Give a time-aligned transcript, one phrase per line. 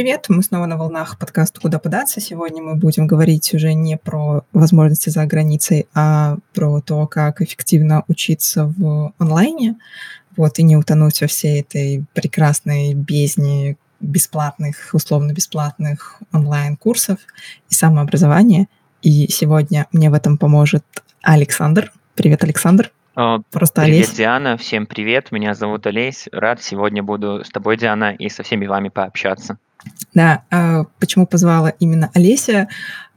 [0.00, 0.30] привет!
[0.30, 2.22] Мы снова на волнах подкаста «Куда податься».
[2.22, 8.04] Сегодня мы будем говорить уже не про возможности за границей, а про то, как эффективно
[8.08, 9.76] учиться в онлайне,
[10.38, 17.18] вот, и не утонуть во всей этой прекрасной бездне бесплатных, условно-бесплатных онлайн-курсов
[17.68, 18.68] и самообразования.
[19.02, 20.82] И сегодня мне в этом поможет
[21.20, 21.92] Александр.
[22.14, 22.90] Привет, Александр.
[23.16, 24.16] А, Просто привет, Олесь.
[24.16, 24.56] Диана.
[24.56, 25.30] Всем привет.
[25.30, 26.26] Меня зовут Олесь.
[26.32, 29.58] Рад сегодня буду с тобой, Диана, и со всеми вами пообщаться.
[30.14, 32.68] Да, а почему позвала именно Олеся?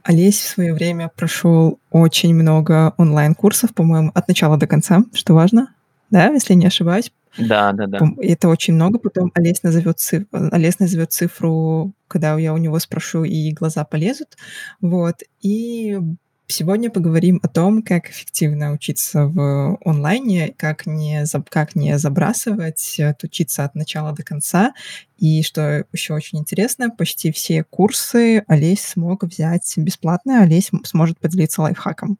[0.02, 5.68] Олесь в свое время прошел очень много онлайн-курсов, по-моему, от начала до конца, что важно,
[6.10, 7.10] да, если не ошибаюсь.
[7.38, 7.98] Да, да, да.
[8.20, 8.98] Это очень много.
[8.98, 14.36] Потом Олесь назовет, цифру, Олесь назовет цифру, когда я у него спрошу, и глаза полезут.
[14.80, 15.22] Вот.
[15.40, 15.98] И
[16.46, 23.64] Сегодня поговорим о том, как эффективно учиться в онлайне, как не, как не забрасывать, учиться
[23.64, 24.74] от начала до конца.
[25.16, 31.62] И что еще очень интересно, почти все курсы Олесь смог взять бесплатно, Олесь сможет поделиться
[31.62, 32.18] лайфхаком.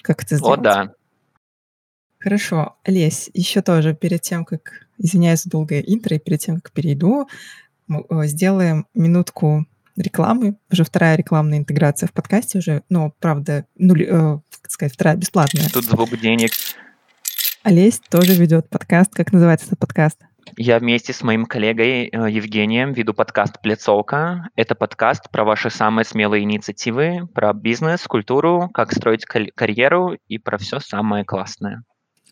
[0.00, 0.60] Как это сделать?
[0.60, 0.94] О, да.
[2.18, 2.76] Хорошо.
[2.84, 4.86] Олесь, еще тоже перед тем, как...
[5.02, 7.26] Извиняюсь за долгое интро, и перед тем, как перейду,
[7.88, 9.66] э, сделаем минутку
[10.02, 15.16] рекламы, уже вторая рекламная интеграция в подкасте уже, но, правда, нуль, э, как сказать, вторая
[15.16, 15.68] бесплатная.
[15.72, 16.50] Тут звук денег.
[17.62, 19.12] Олесь тоже ведет подкаст.
[19.14, 20.18] Как называется этот подкаст?
[20.56, 24.48] Я вместе с моим коллегой э, Евгением веду подкаст «Плецовка».
[24.56, 30.58] Это подкаст про ваши самые смелые инициативы, про бизнес, культуру, как строить карьеру и про
[30.58, 31.84] все самое классное.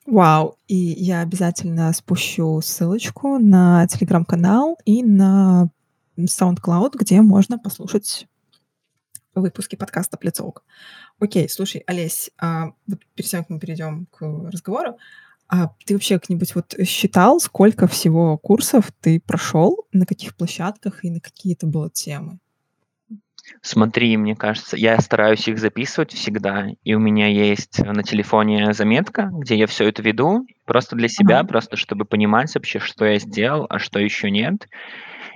[0.06, 0.56] Вау!
[0.68, 5.68] И я обязательно спущу ссылочку на телеграм-канал и на
[6.26, 8.26] SoundCloud, где можно послушать
[9.34, 10.62] выпуски подкаста «Плецовка».
[11.20, 14.98] Окей, слушай, Олесь, а, вот перед тем, как мы перейдем к разговору,
[15.48, 21.10] а ты вообще как-нибудь вот считал, сколько всего курсов ты прошел, на каких площадках и
[21.10, 22.38] на какие это было темы?
[23.62, 29.30] Смотри, мне кажется, я стараюсь их записывать всегда, и у меня есть на телефоне заметка,
[29.32, 31.48] где я все это веду, просто для себя, ага.
[31.48, 34.68] просто чтобы понимать вообще, что я сделал, а что еще нет.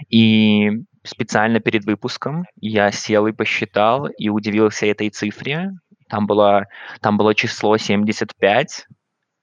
[0.09, 0.71] И
[1.05, 5.73] специально перед выпуском я сел и посчитал, и удивился этой цифре.
[6.09, 6.67] Там было,
[7.01, 8.87] там было число 75,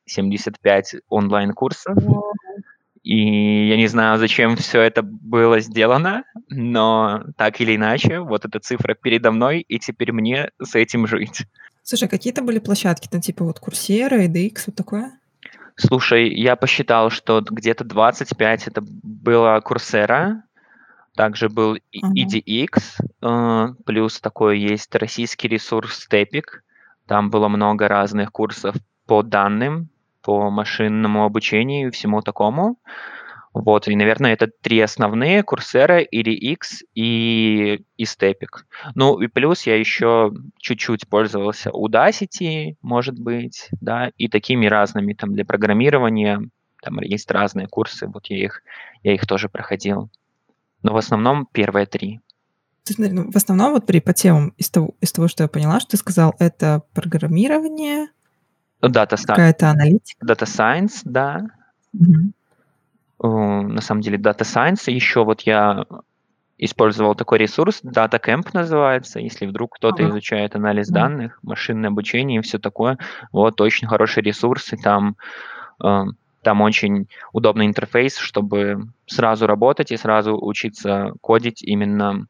[0.06, 1.97] 75 онлайн-курсов.
[3.02, 8.59] И я не знаю, зачем все это было сделано, но так или иначе, вот эта
[8.59, 11.46] цифра передо мной, и теперь мне с этим жить.
[11.81, 15.20] Слушай, а какие-то были площадки, там типа вот Курсера, EDX, вот такое?
[15.76, 20.44] Слушай, я посчитал, что где-то 25 это было Курсера,
[21.19, 26.46] также был EDX, uh плюс такой есть российский ресурс Stepik.
[27.07, 29.90] Там было много разных курсов по данным,
[30.22, 32.78] по машинному обучению и всему такому.
[33.53, 38.63] Вот, и, наверное, это три основные, Coursera, EDX и, и Stepik.
[38.96, 45.34] Ну, и плюс я еще чуть-чуть пользовался Udacity, может быть, да, и такими разными, там,
[45.34, 46.40] для программирования,
[46.81, 48.62] там есть разные курсы, вот я их,
[49.03, 50.09] я их тоже проходил.
[50.84, 52.22] Но в основном первые три.
[52.97, 55.91] Ну, в основном вот при по темам из того, из того, что я поняла, что
[55.91, 58.07] ты сказал, это программирование,
[58.81, 60.25] Data какая-то аналитика.
[60.25, 61.47] Data Science, да.
[61.94, 63.67] Угу.
[63.73, 64.90] На самом деле Data Science.
[64.90, 65.85] Еще вот я
[66.57, 70.11] использовал такой ресурс, Data Camp называется, если вдруг кто-то ага.
[70.11, 72.97] изучает анализ данных, машинное обучение и все такое.
[73.31, 75.16] Вот очень хороший ресурс, и там
[75.81, 76.03] э,
[76.49, 82.25] там очень удобный интерфейс, чтобы сразу работать и сразу учиться кодить именно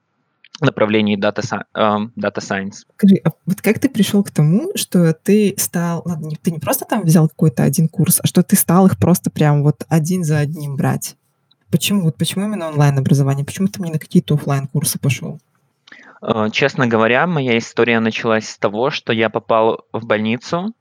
[0.60, 1.42] в направлении Data,
[1.74, 2.84] uh, data Science.
[2.98, 6.84] Скажи, а вот как ты пришел к тому, что ты стал, ладно, ты не просто
[6.84, 10.40] там взял какой-то один курс, а что ты стал их просто прям вот один за
[10.40, 11.16] одним брать?
[11.72, 12.02] Почему?
[12.02, 13.46] Вот почему именно онлайн-образование?
[13.46, 15.40] Почему ты не на какие-то офлайн курсы пошел?
[16.22, 20.74] Uh, честно говоря, моя история началась с того, что я попал в больницу,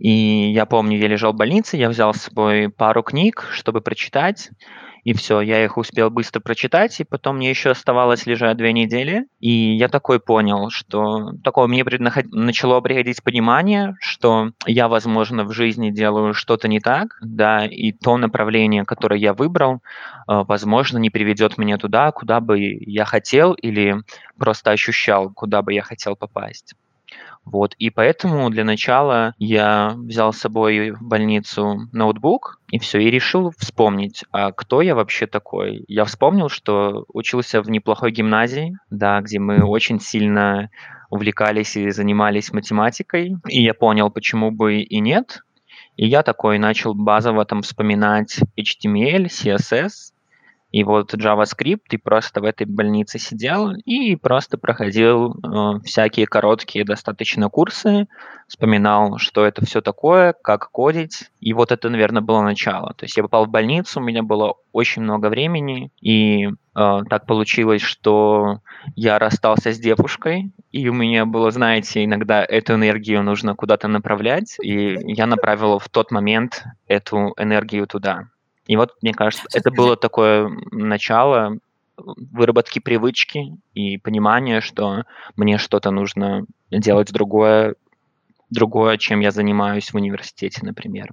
[0.00, 4.50] и я помню, я лежал в больнице, я взял с собой пару книг, чтобы прочитать,
[5.04, 9.26] и все, я их успел быстро прочитать, и потом мне еще оставалось лежать две недели,
[9.40, 12.26] и я такой понял, что такое мне преднаход...
[12.32, 18.16] начало приходить понимание, что я, возможно, в жизни делаю что-то не так, да, и то
[18.16, 19.78] направление, которое я выбрал, э,
[20.26, 23.96] возможно, не приведет меня туда, куда бы я хотел, или
[24.38, 26.74] просто ощущал, куда бы я хотел попасть.
[27.44, 33.10] Вот, и поэтому для начала я взял с собой в больницу ноутбук и все, и
[33.10, 35.84] решил вспомнить, а кто я вообще такой.
[35.88, 40.70] Я вспомнил, что учился в неплохой гимназии, да, где мы очень сильно
[41.08, 45.42] увлекались и занимались математикой, и я понял, почему бы и нет.
[45.96, 50.12] И я такой начал базово там вспоминать HTML, CSS,
[50.72, 56.84] И вот JavaScript, ты просто в этой больнице сидел и просто проходил э, всякие короткие
[56.84, 58.06] достаточно курсы,
[58.46, 61.30] вспоминал, что это все такое, как кодить.
[61.40, 62.94] И вот это, наверное, было начало.
[62.94, 67.26] То есть я попал в больницу, у меня было очень много времени, и э, так
[67.26, 68.60] получилось, что
[68.94, 74.56] я расстался с девушкой, и у меня было, знаете, иногда эту энергию нужно куда-то направлять,
[74.62, 78.28] и я направил в тот момент эту энергию туда.
[78.70, 81.58] И вот, мне кажется, это было такое начало
[81.96, 85.02] выработки привычки и понимания, что
[85.34, 87.74] мне что-то нужно делать другое,
[88.48, 91.10] другое, чем я занимаюсь в университете, например.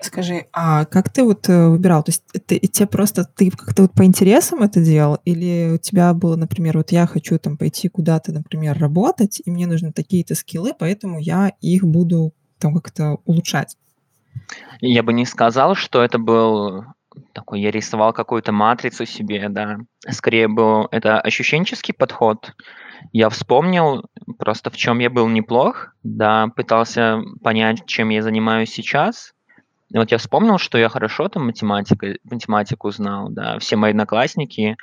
[0.00, 2.02] Скажи, а как ты вот э, выбирал?
[2.02, 6.12] То есть ты, тебе просто ты как-то вот по интересам это делал, или у тебя
[6.12, 10.72] было, например, вот я хочу там пойти куда-то, например, работать, и мне нужны такие-то скиллы,
[10.76, 13.76] поэтому я их буду там как-то улучшать?
[14.80, 16.84] Я бы не сказал, что это был
[17.32, 19.78] такой, я рисовал какую-то матрицу себе, да.
[20.08, 22.54] Скорее был это ощущенческий подход.
[23.12, 24.04] Я вспомнил
[24.38, 29.34] просто, в чем я был неплох, да, пытался понять, чем я занимаюсь сейчас.
[29.90, 33.58] И вот я вспомнил, что я хорошо там математика, математику знал, да.
[33.58, 34.76] Все мои одноклассники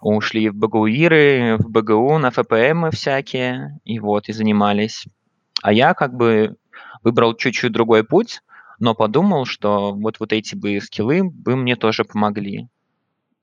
[0.00, 5.06] ушли в БГУИРы, в БГУ, на ФПМы всякие, и вот, и занимались.
[5.62, 6.56] А я как бы
[7.02, 8.42] выбрал чуть-чуть другой путь,
[8.82, 12.66] но подумал, что вот, вот эти бы скиллы бы мне тоже помогли.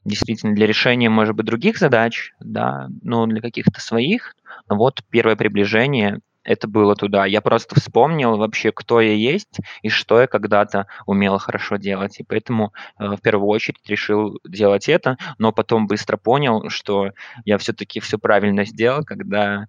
[0.03, 4.35] Действительно, для решения, может быть, других задач, да, но для каких-то своих.
[4.67, 7.25] Вот первое приближение это было туда.
[7.25, 12.19] Я просто вспомнил вообще, кто я есть и что я когда-то умел хорошо делать.
[12.19, 17.11] И поэтому э, в первую очередь решил делать это, но потом быстро понял, что
[17.45, 19.67] я все-таки все правильно сделал, когда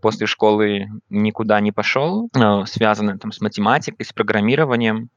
[0.00, 5.10] после школы никуда не пошел, а, связанное там с математикой, с программированием,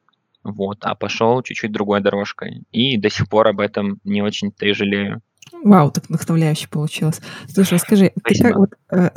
[0.44, 2.64] вот, а пошел чуть-чуть другой дорожкой.
[2.72, 5.22] И до сих пор об этом не очень-то и жалею.
[5.64, 7.22] Вау, так вдохновляюще получилось.
[7.48, 9.10] Слушай, расскажи, ты как вот, э,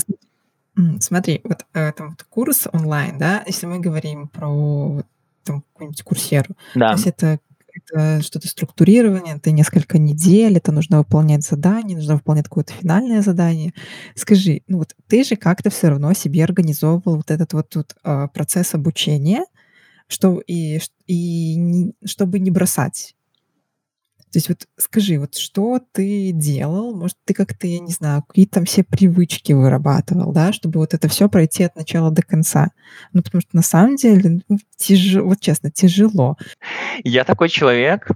[1.00, 5.02] смотри, вот э, там вот курс онлайн, да, если мы говорим про
[5.44, 6.88] там какую-нибудь курсеру, да.
[6.88, 7.38] то есть это
[7.86, 13.72] это что-то структурирование, это несколько недель, это нужно выполнять задание, нужно выполнять какое-то финальное задание.
[14.14, 18.28] Скажи, ну вот ты же как-то все равно себе организовывал вот этот вот тут э,
[18.32, 19.44] процесс обучения,
[20.08, 23.14] что и, и чтобы не бросать
[24.32, 26.96] то есть вот скажи, вот что ты делал?
[26.96, 31.06] Может, ты как-то, я не знаю, какие-то там все привычки вырабатывал, да, чтобы вот это
[31.08, 32.70] все пройти от начала до конца?
[33.12, 36.38] Ну, потому что на самом деле, ну, тяжело, вот честно, тяжело.
[37.04, 38.08] Я такой человек,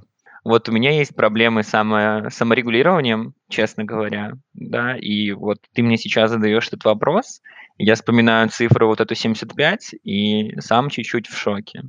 [0.42, 5.98] вот у меня есть проблемы с само, саморегулированием, честно говоря, да, и вот ты мне
[5.98, 7.42] сейчас задаешь этот вопрос,
[7.76, 11.82] я вспоминаю цифру вот эту 75 и сам чуть-чуть в шоке,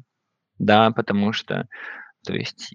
[0.59, 1.69] да, потому что,
[2.25, 2.73] то есть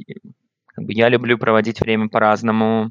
[0.75, 2.91] как бы я люблю проводить время по-разному,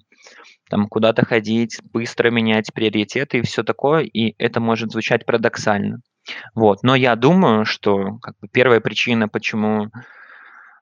[0.70, 6.00] там куда-то ходить, быстро менять приоритеты и все такое, и это может звучать парадоксально.
[6.56, 6.84] Вот.
[6.84, 9.90] Но я думаю, что как бы, первая причина, почему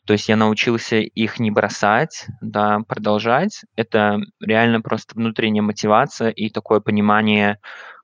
[0.09, 6.49] то есть я научился их не бросать, да, продолжать, это реально просто внутренняя мотивация и
[6.49, 7.59] такое понимание,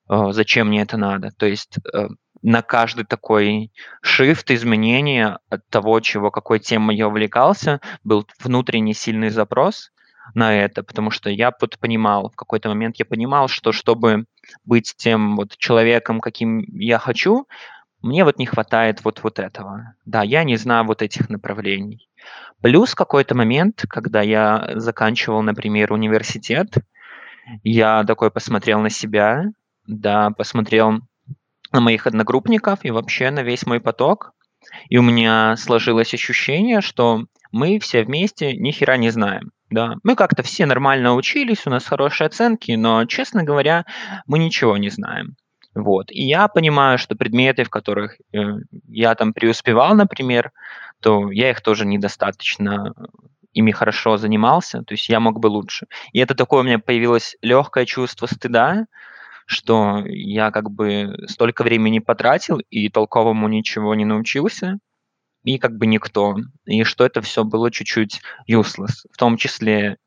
[0.08, 1.32] э, зачем мне это надо.
[1.36, 2.10] То есть э,
[2.42, 3.72] на каждый такой
[4.06, 9.92] shift, изменение от того, чего, какой темой я увлекался, был внутренний сильный запрос
[10.34, 14.26] на это, потому что я вот понимал, в какой-то момент я понимал, что чтобы
[14.64, 17.48] быть тем вот человеком, каким я хочу,
[18.02, 19.96] мне вот не хватает вот, вот этого.
[20.06, 22.10] Да, я не знаю вот этих направлений.
[22.62, 26.76] Плюс какой-то момент, когда я заканчивал, например, университет,
[27.64, 29.46] я такой посмотрел на себя,
[29.88, 31.02] да, посмотрел
[31.76, 34.32] на моих одногруппников и вообще на весь мой поток.
[34.90, 39.52] И у меня сложилось ощущение, что мы все вместе ни хера не знаем.
[39.70, 43.86] Да, мы как-то все нормально учились, у нас хорошие оценки, но, честно говоря,
[44.28, 45.36] мы ничего не знаем.
[45.74, 46.12] Вот.
[46.12, 48.38] И я понимаю, что предметы, в которых э,
[48.88, 50.52] я там преуспевал, например,
[51.02, 52.94] то я их тоже недостаточно
[53.54, 55.88] ими хорошо занимался, то есть я мог бы лучше.
[56.14, 58.86] И это такое у меня появилось легкое чувство стыда,
[59.46, 64.80] что я как бы столько времени потратил и толковому ничего не научился,
[65.44, 66.36] и как бы никто.
[66.66, 69.98] И что это все было чуть-чуть useless, в том числе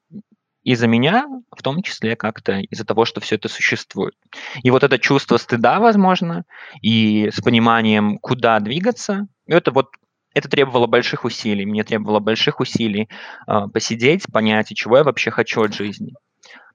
[0.64, 1.26] из-за меня,
[1.56, 4.14] в том числе как-то из-за того, что все это существует.
[4.62, 6.44] И вот это чувство стыда, возможно,
[6.82, 9.88] и с пониманием, куда двигаться, это вот
[10.34, 11.64] это требовало больших усилий.
[11.64, 13.08] Мне требовало больших усилий
[13.46, 16.12] э, посидеть, понять, чего я вообще хочу от жизни.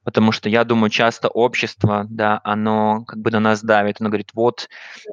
[0.04, 3.98] Потому что я думаю, часто общество, да, оно как бы на нас давит.
[4.00, 4.68] Оно говорит, вот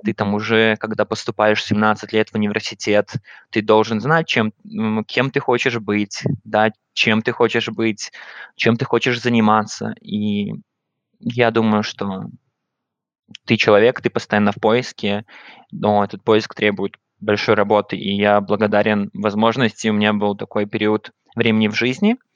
[0.04, 3.12] ты там уже, когда поступаешь в 17 лет в университет,
[3.50, 4.52] ты должен знать, чем,
[5.06, 8.10] кем ты хочешь быть, да, чем ты хочешь быть,
[8.56, 9.94] чем ты хочешь заниматься.
[10.00, 10.54] И
[11.20, 12.24] я думаю, что
[13.46, 15.24] ты человек, ты постоянно в поиске,
[15.70, 19.88] но этот поиск требует большой работы, и я благодарен возможности.
[19.88, 22.16] У меня был такой период времени в жизни–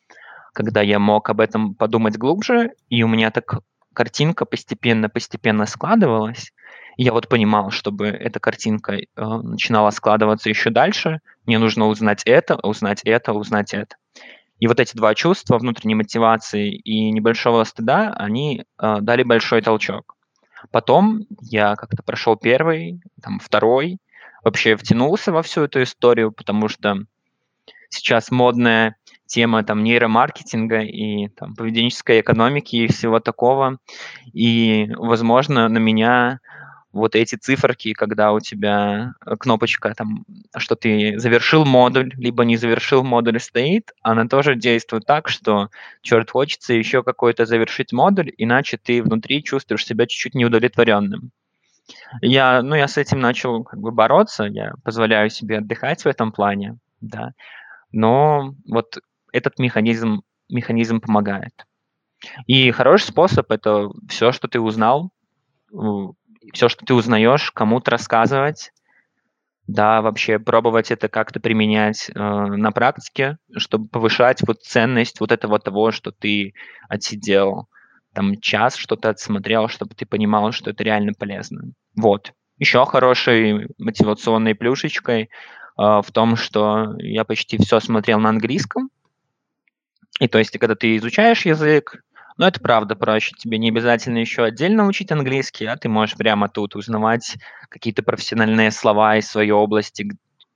[0.55, 3.61] когда я мог об этом подумать глубже, и у меня так
[3.93, 6.53] картинка постепенно-постепенно складывалась.
[6.97, 12.57] Я вот понимал, чтобы эта картинка э, начинала складываться еще дальше, мне нужно узнать это,
[12.57, 13.97] узнать это, узнать это.
[14.61, 20.15] И вот эти два чувства, внутренней мотивации и небольшого стыда, они э, дали большой толчок.
[20.71, 23.99] Потом я как-то прошел первый, там, второй,
[24.45, 26.97] вообще втянулся во всю эту историю, потому что
[27.89, 28.97] сейчас модная
[29.27, 33.79] тема там нейромаркетинга и там, поведенческой экономики и всего такого.
[34.33, 36.41] И, возможно, на меня
[36.95, 40.25] вот эти циферки, когда у тебя кнопочка, там,
[40.57, 45.71] что ты завершил модуль, либо не завершил модуль стоит, она тоже действует так, что,
[46.03, 51.33] черт, хочется еще какой-то завершить модуль, иначе ты внутри чувствуешь себя чуть-чуть неудовлетворенным.
[52.23, 56.31] Я, ну, я с этим начал как бы бороться, я позволяю себе отдыхать в этом
[56.31, 57.33] плане, да,
[57.91, 58.99] но вот
[59.35, 61.67] этот механизм, механизм помогает.
[62.47, 65.11] И хороший способ– это все, что ты узнал,
[66.53, 68.71] все, что ты узнаешь, кому-то рассказывать,
[69.67, 75.59] да, вообще пробовать это как-то применять э, на практике, чтобы повышать вот ценность вот этого
[75.59, 76.53] того, что ты
[76.89, 77.69] отсидел
[78.13, 81.73] там час, что-то отсмотрел, чтобы ты понимал, что это реально полезно.
[81.97, 82.33] Вот.
[82.59, 85.29] Еще хорошей мотивационной плюшечкой э,
[85.77, 88.91] в том, что я почти все смотрел на английском,
[90.21, 92.03] и то есть, когда ты изучаешь язык,
[92.37, 93.33] ну, это правда проще.
[93.39, 97.37] Тебе не обязательно еще отдельно учить английский, а ты можешь прямо тут узнавать
[97.69, 100.09] какие-то профессиональные слова из своей области,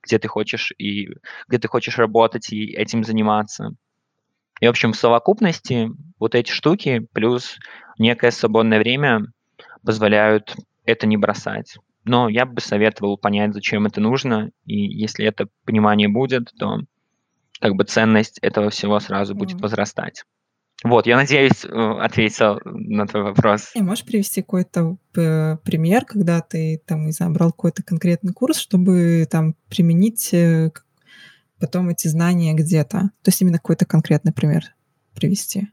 [0.03, 1.09] где ты хочешь и
[1.47, 3.75] где ты хочешь работать и этим заниматься.
[4.61, 7.59] И, в общем, в совокупности вот эти штуки плюс
[7.97, 9.27] некое свободное время
[9.85, 11.77] позволяют это не бросать.
[12.05, 16.81] Но я бы советовал понять, зачем это нужно, и если это понимание будет, то
[17.61, 20.25] как бы ценность этого всего сразу будет возрастать.
[20.85, 23.73] Вот, я надеюсь, э, ответил на твой вопрос.
[23.75, 28.59] И можешь привести какой-то э, пример, когда ты там, не знаю, брал какой-то конкретный курс,
[28.59, 30.71] чтобы там применить э,
[31.59, 32.99] потом эти знания где-то?
[33.23, 34.67] То есть именно какой-то конкретный пример
[35.17, 35.69] привести.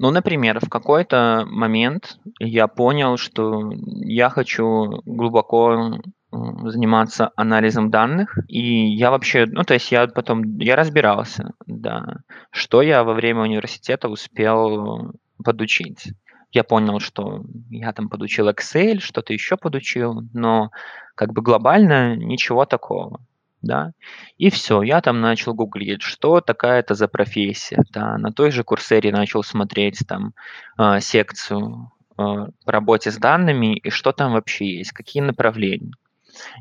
[0.00, 6.00] Ну, например, в какой-то момент я понял, что я хочу глубоко
[6.66, 8.38] заниматься анализом данных.
[8.48, 12.18] И я вообще, ну, то есть я потом, я разбирался, да,
[12.50, 15.12] что я во время университета успел
[15.44, 16.12] подучить.
[16.52, 20.70] Я понял, что я там подучил Excel, что-то еще подучил, но
[21.14, 23.20] как бы глобально ничего такого,
[23.60, 23.92] да.
[24.38, 28.16] И все, я там начал гуглить, что такая-то за профессия, да.
[28.16, 30.32] На той же Курсере начал смотреть там
[30.78, 35.92] э, секцию э, по работе с данными и что там вообще есть, какие направления.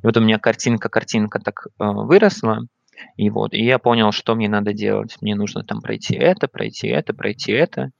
[0.01, 2.67] И вот у меня картинка-картинка так э, выросла,
[3.15, 5.17] и вот, и я понял, что мне надо делать.
[5.21, 7.91] Мне нужно там пройти это, пройти это, пройти это.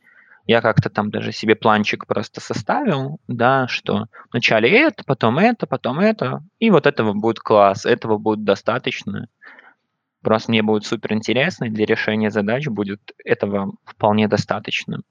[0.46, 6.00] Я как-то там даже себе планчик просто составил, да, что вначале это, потом это, потом
[6.00, 9.28] это, и вот этого будет класс, этого будет достаточно.
[10.22, 15.02] Просто мне будет супер интересно, и для решения задач будет этого вполне достаточно.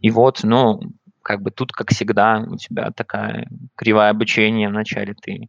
[0.00, 0.80] И вот, ну,
[1.22, 4.68] как бы тут, как всегда, у тебя такая кривая обучения.
[4.68, 5.48] Вначале ты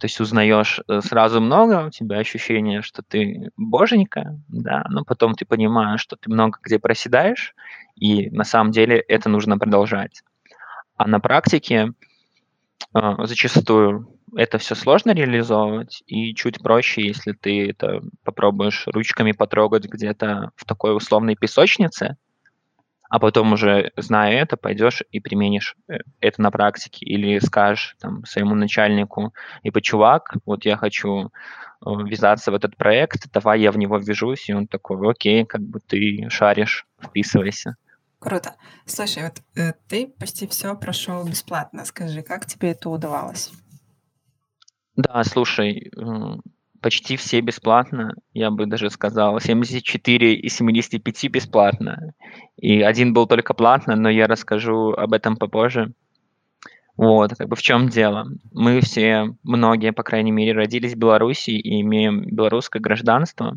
[0.00, 5.34] то есть узнаешь э, сразу много, у тебя ощущение, что ты боженька, да, но потом
[5.34, 7.54] ты понимаешь, что ты много где проседаешь,
[7.96, 10.22] и на самом деле это нужно продолжать.
[10.96, 11.92] А на практике
[12.94, 19.84] э, зачастую это все сложно реализовывать, и чуть проще, если ты это попробуешь ручками потрогать
[19.84, 22.16] где-то в такой условной песочнице,
[23.10, 28.24] а потом уже, зная это, пойдешь и применишь э, это на практике или скажешь там,
[28.24, 31.28] своему начальнику, типа, чувак, вот я хочу э,
[31.84, 35.80] ввязаться в этот проект, давай я в него ввяжусь, и он такой, окей, как бы
[35.80, 37.76] ты шаришь, вписывайся.
[38.20, 38.54] Круто.
[38.86, 41.84] Слушай, вот э, ты почти все прошел бесплатно.
[41.84, 43.50] Скажи, как тебе это удавалось?
[44.94, 45.90] Да, слушай,
[46.80, 52.12] почти все бесплатно, я бы даже сказал, 74 из 75 бесплатно,
[52.56, 55.92] и один был только платно, но я расскажу об этом попозже.
[56.96, 58.26] Вот, как бы в чем дело?
[58.52, 63.56] Мы все, многие, по крайней мере, родились в Беларуси и имеем белорусское гражданство.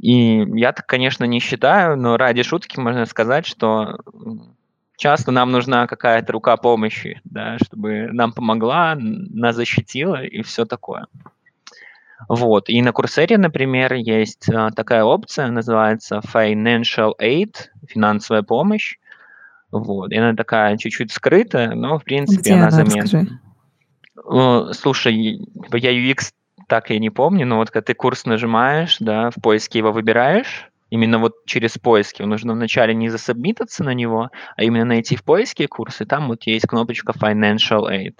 [0.00, 3.98] И я так, конечно, не считаю, но ради шутки можно сказать, что
[4.96, 11.06] часто нам нужна какая-то рука помощи, да, чтобы нам помогла, нас защитила и все такое.
[12.28, 12.68] Вот.
[12.68, 17.54] И на Курсере, например, есть а, такая опция, называется Financial Aid,
[17.88, 18.96] финансовая помощь.
[19.70, 20.12] Вот.
[20.12, 22.84] И она такая чуть-чуть скрытая, но, в принципе, Где она она?
[22.84, 23.06] Расскажи.
[23.06, 24.72] заметна.
[24.74, 25.40] Слушай,
[25.72, 26.30] я UX
[26.70, 30.70] так я не помню, но вот когда ты курс нажимаешь, да, в поиске его выбираешь,
[30.88, 32.22] именно вот через поиски.
[32.22, 36.44] Нужно вначале не засобмитаться на него, а именно найти в поиске курс, и там вот
[36.44, 38.14] есть кнопочка Financial Aid.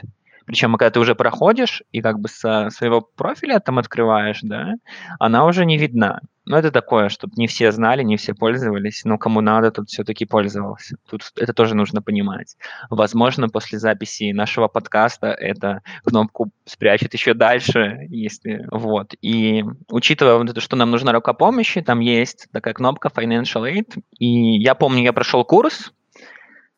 [0.50, 4.72] Причем, когда ты уже проходишь и как бы со своего профиля там открываешь, да,
[5.20, 6.22] она уже не видна.
[6.44, 10.24] Ну, это такое, чтобы не все знали, не все пользовались, но кому надо, тут все-таки
[10.24, 10.96] пользовался.
[11.08, 12.56] Тут это тоже нужно понимать.
[12.90, 18.66] Возможно, после записи нашего подкаста эта кнопку спрячет еще дальше, если...
[18.72, 19.14] Вот.
[19.22, 24.02] И учитывая вот это, что нам нужна рука помощи, там есть такая кнопка Financial Aid.
[24.18, 25.92] И я помню, я прошел курс,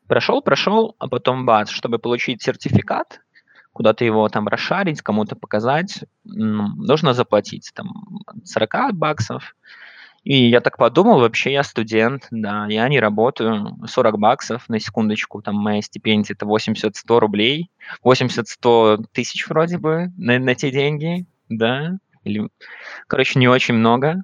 [0.08, 3.20] прошел, прошел, а потом бац, чтобы получить сертификат,
[3.72, 9.56] куда-то его там расшарить, кому-то показать, нужно заплатить там 40 баксов.
[10.24, 15.42] И я так подумал, вообще я студент, да, я не работаю, 40 баксов на секундочку,
[15.42, 17.70] там моя стипендия это 80-100 рублей,
[18.04, 22.48] 80-100 тысяч вроде бы на, на те деньги, да, или,
[23.08, 24.22] короче, не очень много.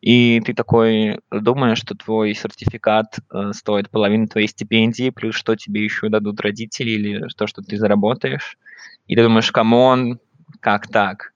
[0.00, 5.84] И ты такой думаешь, что твой сертификат э, стоит половину твоей стипендии, плюс что тебе
[5.84, 8.56] еще дадут родители или то, что ты заработаешь.
[9.08, 10.18] И ты думаешь, come on,
[10.60, 11.32] как так?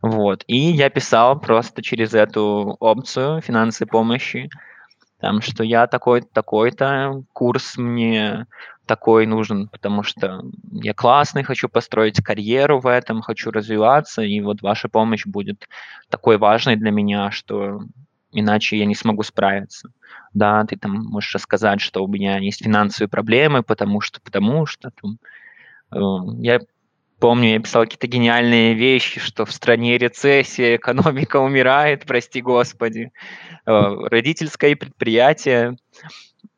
[0.00, 0.42] Вот.
[0.46, 4.48] И я писал просто через эту опцию финансовой помощи,
[5.20, 8.46] там, что я такой-то, такой-то, курс мне
[8.86, 14.62] такой нужен, потому что я классный, хочу построить карьеру в этом, хочу развиваться, и вот
[14.62, 15.68] ваша помощь будет
[16.08, 17.82] такой важной для меня, что
[18.32, 19.90] иначе я не смогу справиться.
[20.34, 24.90] Да, ты там можешь рассказать, что у меня есть финансовые проблемы, потому что, потому что.
[24.90, 25.18] Там,
[25.92, 26.60] э, я
[27.20, 33.12] помню, я писал какие-то гениальные вещи, что в стране рецессия, экономика умирает, прости господи.
[33.66, 35.76] Э, родительское предприятие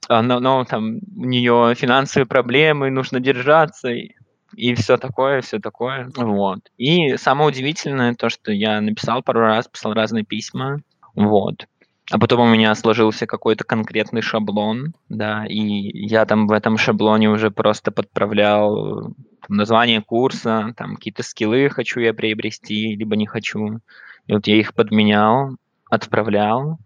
[0.09, 4.11] но, но там у нее финансовые проблемы, нужно держаться, и,
[4.55, 6.11] и все такое, все такое.
[6.17, 6.61] Вот.
[6.77, 10.81] И самое удивительное то, что я написал пару раз, писал разные письма,
[11.15, 11.67] вот.
[12.11, 17.31] А потом у меня сложился какой-то конкретный шаблон, да, и я там в этом шаблоне
[17.31, 19.15] уже просто подправлял
[19.47, 23.81] там, название курса, там какие-то скиллы хочу я приобрести, либо не хочу.
[24.27, 25.57] И вот я их подменял,
[25.91, 26.79] отправлял,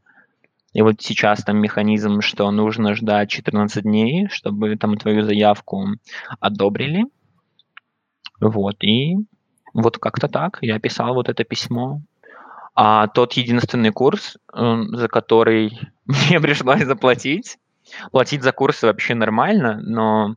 [0.73, 5.87] и вот сейчас там механизм, что нужно ждать 14 дней, чтобы там твою заявку
[6.41, 7.07] одобрили.
[8.41, 9.17] Вот, и
[9.75, 12.03] вот как-то так я писал вот это письмо.
[12.75, 17.59] А тот единственный курс, за который мне пришлось заплатить,
[18.13, 20.37] платить за курсы вообще нормально, но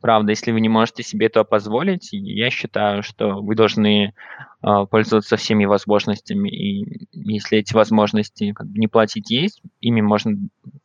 [0.00, 4.14] правда, если вы не можете себе этого позволить, я считаю, что вы должны
[4.62, 6.48] э, пользоваться всеми возможностями.
[6.48, 10.36] И если эти возможности как бы, не платить есть, ими можно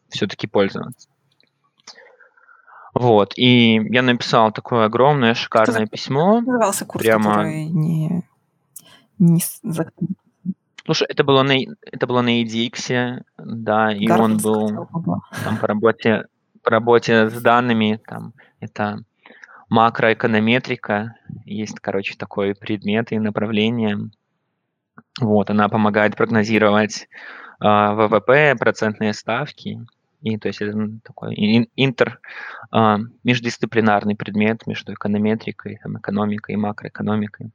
[0.09, 1.09] все-таки пользоваться.
[2.93, 6.41] Вот, и я написал такое огромное, шикарное письмо.
[6.41, 7.31] Назывался курс, прямо...
[7.31, 8.23] который не,
[9.17, 9.41] не
[10.85, 14.67] Слушай, это было на это было на EDX, да, и он был
[15.43, 16.25] там по работе
[16.67, 19.03] работе с данными, там это
[19.69, 24.11] макроэконометрика, есть, короче, такой предмет и направление.
[25.19, 27.07] Вот, она помогает прогнозировать
[27.59, 29.85] э, ВВП, процентные ставки.
[30.21, 31.35] И то есть это такой
[31.75, 32.19] интер
[32.71, 37.51] э, междисциплинарный предмет между эконометрикой, там, экономикой и макроэкономикой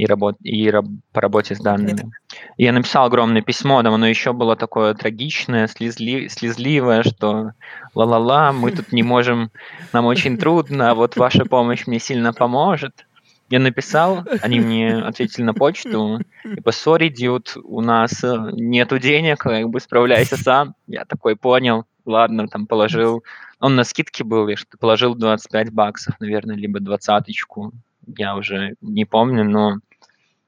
[0.00, 2.10] и, работ, и раб, по работе с данными.
[2.56, 7.52] Я написал огромное письмо, там оно еще было такое трагичное, слезли, слезливое, что
[7.94, 9.50] ла-ла-ла, мы тут не можем,
[9.92, 13.06] нам очень трудно, а вот ваша помощь мне сильно поможет.
[13.50, 19.38] Я написал, они мне ответили на почту, типа, сори, дьют, у нас э, нету денег,
[19.38, 20.74] как бы справляйся сам.
[20.86, 23.22] Я такой понял, ладно, там положил,
[23.58, 27.72] он на скидке был, я что положил 25 баксов, наверное, либо двадцаточку,
[28.16, 29.78] я уже не помню, но,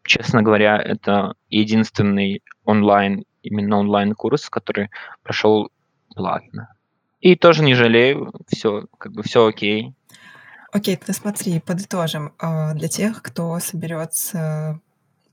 [0.04, 4.90] честно говоря, это единственный онлайн, именно онлайн-курс, который
[5.22, 5.70] прошел
[6.14, 6.74] платно.
[7.20, 9.94] И тоже не жалею, все, как бы все окей.
[10.72, 12.32] Окей, тогда смотри, подытожим.
[12.38, 14.80] А, для тех, кто соберется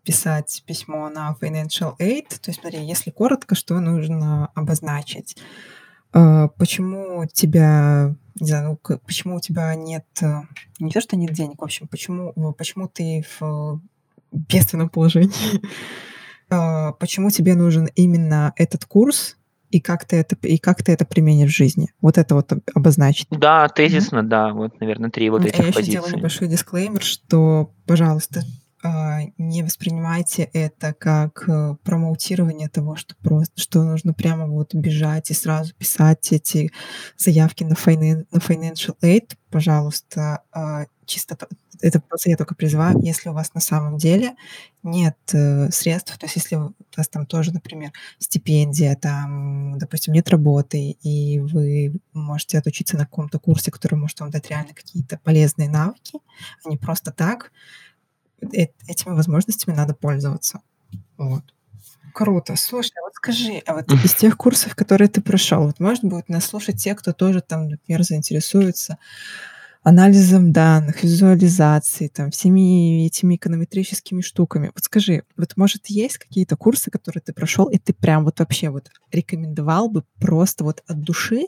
[0.04, 5.38] писать письмо на Financial Aid, то есть смотри, если коротко, что нужно обозначить?
[6.12, 10.42] А, почему тебя, не знаю, ну, почему у тебя нет, э,
[10.80, 13.80] не то, что нет денег, в общем, почему, почему ты в
[14.32, 15.62] бедственном положении,
[16.50, 19.38] э, почему тебе нужен именно этот курс,
[19.72, 21.90] и как ты это и как ты это применишь в жизни.
[22.02, 23.28] Вот это вот обозначить.
[23.30, 24.28] Да, тезисно, mm-hmm.
[24.28, 25.82] да, вот, наверное, три вот этих а я позиции.
[25.82, 28.44] еще сделаю небольшой дисклеймер, что, пожалуйста, а,
[29.38, 35.34] не воспринимайте это как э, промоутирование того, что просто, что нужно прямо вот бежать и
[35.34, 36.72] сразу писать эти
[37.18, 41.38] заявки на, finan, на financial aid, пожалуйста, а, чисто
[41.82, 44.36] это просто я только призываю, если у вас на самом деле
[44.84, 50.30] нет э, средств, то есть если у вас там тоже, например, стипендия, там, допустим, нет
[50.30, 55.70] работы, и вы можете отучиться на каком-то курсе, который может вам дать реально какие-то полезные
[55.70, 56.20] навыки,
[56.66, 57.52] а не просто так,
[58.42, 60.62] этими возможностями надо пользоваться.
[61.18, 61.44] Вот.
[62.14, 62.56] Круто.
[62.56, 66.28] Слушай, а вот скажи, а вот из тех курсов, которые ты прошел, вот может будет
[66.30, 68.98] нас слушать те, кто тоже там, например, заинтересуется
[69.84, 74.72] анализом данных, визуализацией, там, всеми этими эконометрическими штуками.
[74.76, 78.70] Вот скажи, вот может есть какие-то курсы, которые ты прошел, и ты прям вот вообще
[78.70, 81.46] вот рекомендовал бы просто вот от души,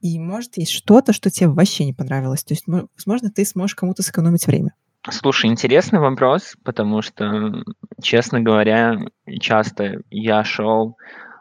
[0.00, 2.44] и может есть что-то, что тебе вообще не понравилось?
[2.44, 4.74] То есть, возможно, ты сможешь кому-то сэкономить время.
[5.10, 7.64] Слушай, интересный вопрос, потому что,
[8.00, 9.00] честно говоря,
[9.40, 10.96] часто я шел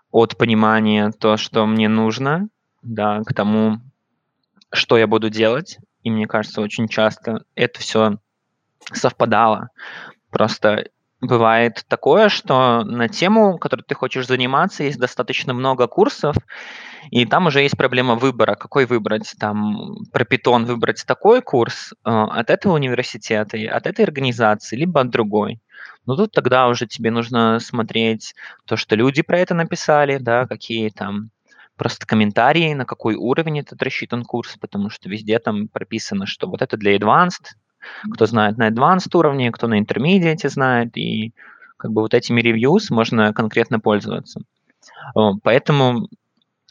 [0.09, 2.49] от понимания то, что мне нужно,
[2.81, 3.77] да, к тому,
[4.73, 5.77] что я буду делать.
[6.01, 8.17] И мне кажется, очень часто это все
[8.91, 9.69] совпадало.
[10.31, 10.87] Просто
[11.21, 16.35] бывает такое, что на тему, которой ты хочешь заниматься, есть достаточно много курсов,
[17.09, 19.33] и там уже есть проблема выбора, какой выбрать.
[19.39, 25.09] Там про питон выбрать такой курс э, от этого университета, от этой организации, либо от
[25.09, 25.59] другой.
[26.05, 28.35] Но тут тогда уже тебе нужно смотреть
[28.65, 31.29] то, что люди про это написали, да, какие там
[31.75, 36.61] просто комментарии, на какой уровень этот рассчитан курс, потому что везде там прописано, что вот
[36.61, 37.55] это для advanced,
[38.13, 41.33] кто знает на advanced уровне, кто на intermediate знает, и
[41.77, 44.41] как бы вот этими reviews можно конкретно пользоваться.
[45.43, 46.07] Поэтому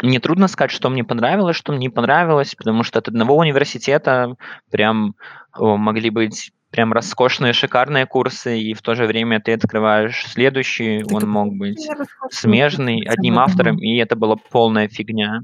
[0.03, 4.37] мне трудно сказать, что мне понравилось, что мне не понравилось, потому что от одного университета
[4.71, 5.15] прям
[5.57, 11.13] могли быть прям роскошные, шикарные курсы, и в то же время ты открываешь следующий, так
[11.13, 11.89] он мог быть
[12.31, 15.43] смежный, одним автором, и это была полная фигня.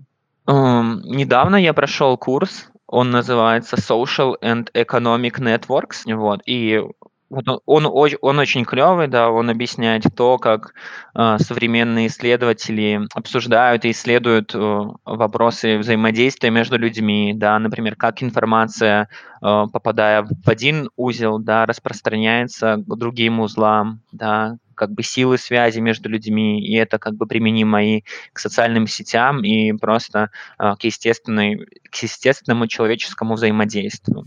[0.48, 6.80] Um, недавно я прошел курс, он называется Social and Economic Networks, вот, и
[7.28, 10.74] вот он, он, он очень клевый, да, он объясняет то, как
[11.14, 19.08] э, современные исследователи обсуждают и исследуют э, вопросы взаимодействия между людьми, да, например, как информация,
[19.42, 25.80] э, попадая в один узел, да, распространяется к другим узлам, да, как бы силы связи
[25.80, 30.84] между людьми, и это как бы применимо и к социальным сетям, и просто э, к,
[30.84, 34.26] естественной, к естественному человеческому взаимодействию.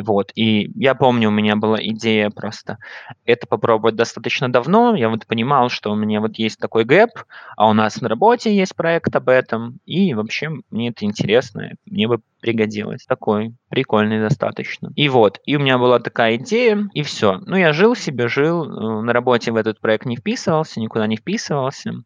[0.00, 0.32] Вот.
[0.34, 2.78] И я помню, у меня была идея просто
[3.24, 4.94] это попробовать достаточно давно.
[4.94, 7.10] Я вот понимал, что у меня вот есть такой гэп,
[7.56, 9.78] а у нас на работе есть проект об этом.
[9.86, 13.04] И вообще мне это интересно, мне бы пригодилось.
[13.06, 14.92] Такой прикольный достаточно.
[14.94, 17.40] И вот, и у меня была такая идея, и все.
[17.46, 21.16] Ну, я жил себе, жил, э, на работе в этот проект не вписывался, никуда не
[21.16, 22.02] вписывался.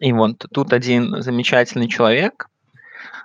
[0.00, 2.48] И вот тут один замечательный человек,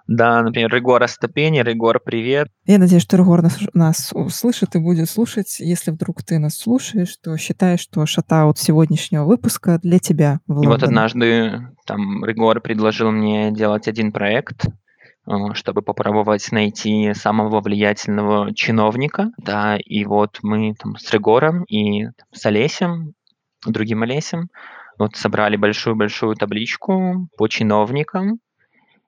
[0.07, 2.47] да, например, Регор Остапени, Регор, привет.
[2.65, 5.59] Я надеюсь, что Регор нас, нас услышит и будет слушать.
[5.59, 10.39] Если вдруг ты нас слушаешь, то считай, что шатаут сегодняшнего выпуска для тебя.
[10.47, 17.13] В и вот однажды там Регор предложил мне делать один проект, э, чтобы попробовать найти
[17.13, 23.13] самого влиятельного чиновника, да, и вот мы там с Регором и с Олесем,
[23.65, 24.49] другим Олесем,
[24.97, 28.39] вот собрали большую-большую табличку по чиновникам,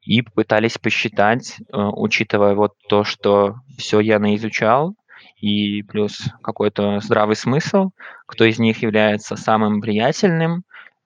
[0.01, 4.95] и попытались посчитать, э, учитывая вот то, что все я наизучал,
[5.37, 7.91] и плюс какой-то здравый смысл,
[8.25, 10.63] кто из них является самым влиятельным,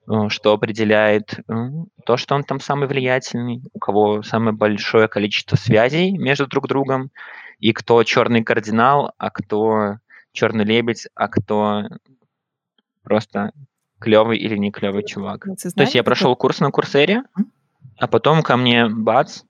[0.08, 1.54] э, что определяет э,
[2.06, 7.12] то, что он там самый влиятельный, у кого самое большое количество связей между друг другом,
[7.60, 9.98] и кто черный кардинал, а кто
[10.32, 11.84] черный лебедь, а кто
[13.04, 13.52] просто
[14.00, 15.46] клевый или не клевый чувак.
[15.46, 17.24] То есть я прошел курс на Курсере,
[17.98, 19.42] а потом ко мне, бац,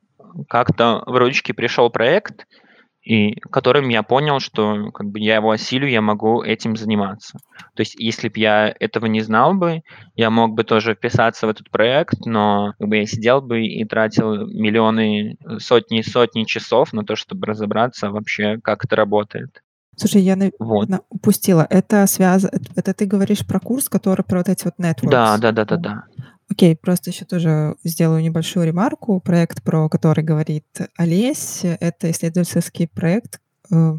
[0.48, 2.46] как-то в ручке пришел проект,
[3.06, 7.38] и которым я понял, что как бы я его осилю, я могу этим заниматься.
[7.76, 9.84] То есть, если бы я этого не знал бы,
[10.16, 13.86] я мог бы тоже вписаться в этот проект, но как бы я сидел бы и
[13.86, 19.62] тратил миллионы, сотни сотни часов на то, чтобы разобраться вообще, как это работает.
[19.98, 20.90] Слушай, я, вот.
[21.10, 21.66] упустила.
[21.70, 22.52] Это связано...
[22.76, 25.10] Это ты говоришь про курс, который про вот эти вот networks?
[25.10, 26.04] Да, да, да, да, да.
[26.50, 29.20] Окей, просто еще тоже сделаю небольшую ремарку.
[29.20, 33.94] Проект, про который говорит Олесь, это исследовательский проект э,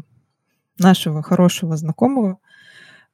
[0.79, 2.39] нашего хорошего знакомого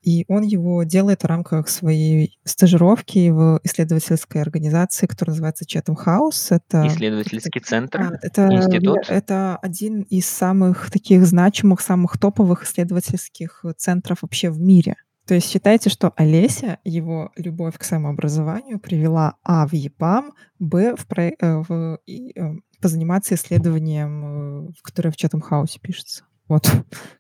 [0.04, 6.48] и он его делает в рамках своей стажировки в исследовательской организации, которая называется Chatham House.
[6.54, 9.06] Это Исследовательский центр, а, это, институт?
[9.08, 14.98] это один из самых таких значимых, самых топовых исследовательских центров вообще в мире.
[15.27, 21.07] То есть считайте, что Олеся, его любовь к самообразованию привела А в ЕПАМ, Б в,
[21.07, 21.29] про...
[21.29, 21.99] Э, в...
[22.05, 26.25] И, э, позаниматься исследованием, э, которое в House пишется.
[26.49, 26.69] Вот.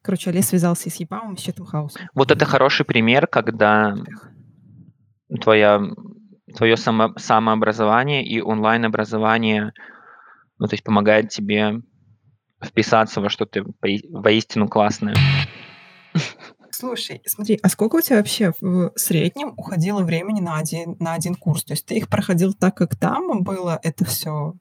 [0.01, 1.93] Короче, Олег связался с ЕПАМом, с Chatham House.
[2.13, 3.95] Вот это хороший пример, когда
[5.41, 5.81] твоя,
[6.55, 9.71] твое само, самообразование и онлайн-образование
[10.59, 11.81] ну, то есть помогает тебе
[12.63, 15.15] вписаться во что-то воистину классное.
[16.83, 21.35] Слушай, смотри, а сколько у тебя вообще в среднем уходило времени на один, на один
[21.35, 21.63] курс?
[21.63, 24.55] То есть ты их проходил так, как там было это все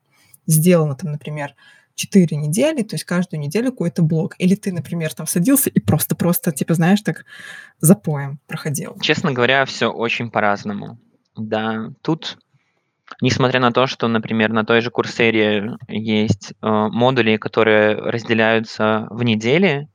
[0.47, 1.57] сделано, там, например,
[1.97, 4.37] 4 недели, то есть каждую неделю какой-то блок.
[4.39, 7.25] Или ты, например, там садился и просто-просто, типа, знаешь, так
[7.81, 8.97] запоем проходил.
[9.01, 11.01] Честно говоря, все очень по-разному.
[11.35, 12.39] Да, тут,
[13.21, 19.25] несмотря на то, что, например, на той же курсере есть э, модули, которые разделяются в
[19.25, 19.89] недели,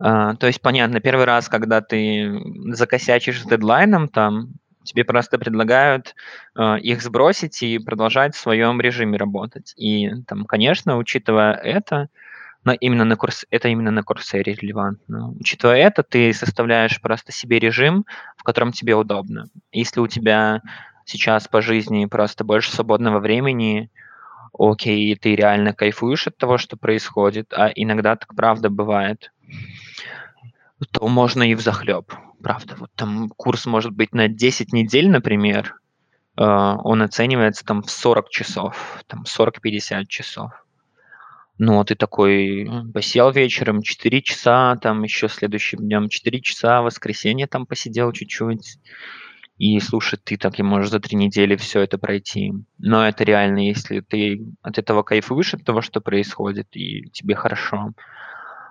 [0.00, 2.40] э, то есть, понятно, первый раз, когда ты
[2.72, 6.14] закосячишь с дедлайном, там, тебе просто предлагают
[6.56, 9.74] э, их сбросить и продолжать в своем режиме работать.
[9.76, 12.08] И там, конечно, учитывая это,
[12.64, 15.32] но именно на курс, это именно на курсере релевантно.
[15.38, 18.04] Учитывая это, ты составляешь просто себе режим,
[18.36, 19.48] в котором тебе удобно.
[19.72, 20.62] Если у тебя
[21.04, 23.90] сейчас по жизни просто больше свободного времени,
[24.60, 29.32] окей, ты реально кайфуешь от того, что происходит, а иногда так правда бывает,
[30.92, 35.76] то можно и в захлеб правда, вот там курс может быть на 10 недель, например,
[36.36, 40.50] э, он оценивается там в 40 часов, там 40-50 часов.
[41.58, 47.46] Ну, вот ты такой посел вечером 4 часа, там еще следующим днем 4 часа, воскресенье
[47.46, 48.78] там посидел чуть-чуть.
[49.60, 52.54] И слушай, ты так и можешь за три недели все это пройти.
[52.78, 57.92] Но это реально, если ты от этого кайфуешь, от того, что происходит, и тебе хорошо.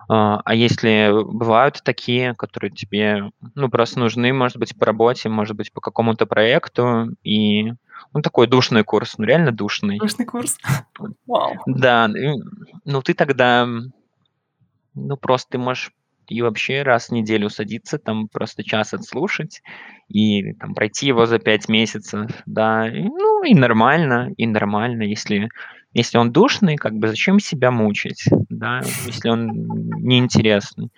[0.08, 5.56] А, а если бывают такие, которые тебе, ну, просто нужны, может быть, по работе, может
[5.56, 7.72] быть, по какому-то проекту, и
[8.12, 10.00] ну, такой душный курс, ну, реально душный.
[10.00, 10.58] Душный курс?
[11.28, 11.54] Вау.
[11.68, 12.10] Да,
[12.86, 13.70] ну, ты тогда,
[14.96, 15.92] ну, просто ты можешь
[16.32, 19.62] и вообще раз в неделю садиться, там просто час отслушать
[20.08, 25.50] и там пройти его за пять месяцев, да, и, ну и нормально, и нормально, если
[25.94, 29.48] если он душный, как бы зачем себя мучить, да, если он
[30.04, 30.92] неинтересный.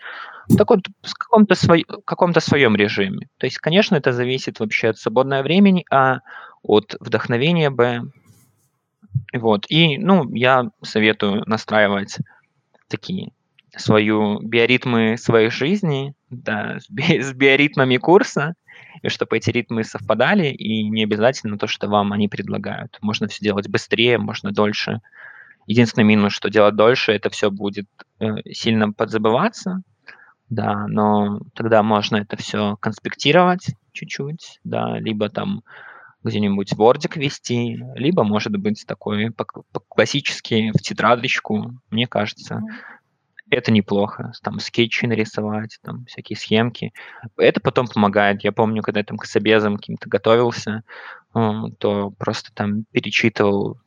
[0.57, 3.29] Так вот, в каком-то, свой, каком-то своем режиме.
[3.37, 6.19] То есть, конечно, это зависит вообще от свободного времени, а
[6.61, 8.01] от вдохновения Б.
[9.33, 9.65] Вот.
[9.69, 12.17] И, ну, я советую настраивать
[12.89, 13.31] такие
[13.75, 18.55] свою биоритмы своей жизни, да, с, би, с биоритмами курса,
[19.01, 22.97] и чтобы эти ритмы совпадали, и не обязательно то, что вам они предлагают.
[23.01, 25.01] Можно все делать быстрее, можно дольше.
[25.67, 27.87] Единственный минус, что делать дольше, это все будет
[28.19, 29.81] э, сильно подзабываться,
[30.49, 35.63] да, но тогда можно это все конспектировать чуть-чуть, да, либо там
[36.23, 39.31] где-нибудь вордик вести, либо, может быть, такой
[39.87, 42.61] классический в тетрадочку, мне кажется,
[43.51, 46.93] это неплохо, там скетчи нарисовать, там всякие схемки.
[47.37, 48.43] Это потом помогает.
[48.43, 50.83] Я помню, когда я там к собезам каким-то готовился,
[51.33, 53.77] то просто там перечитывал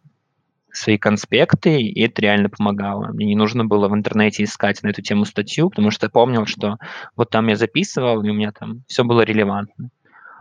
[0.70, 3.08] свои конспекты, и это реально помогало.
[3.12, 6.46] Мне не нужно было в интернете искать на эту тему статью, потому что я помнил,
[6.46, 6.76] что
[7.16, 9.90] вот там я записывал, и у меня там все было релевантно.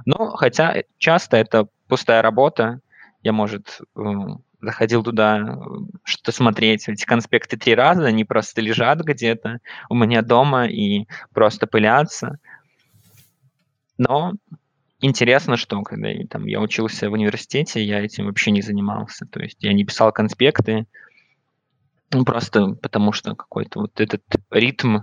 [0.05, 2.79] Но хотя часто это пустая работа,
[3.21, 3.79] я, может,
[4.63, 5.58] заходил туда
[6.04, 6.88] что-то смотреть.
[6.88, 12.39] Эти конспекты три раза, они просто лежат где-то у меня дома и просто пылятся.
[13.97, 14.34] Но
[14.99, 19.26] интересно, что когда там, я учился в университете, я этим вообще не занимался.
[19.26, 20.88] То есть я не писал конспекты,
[22.12, 24.99] ну, просто потому что какой-то вот этот ритм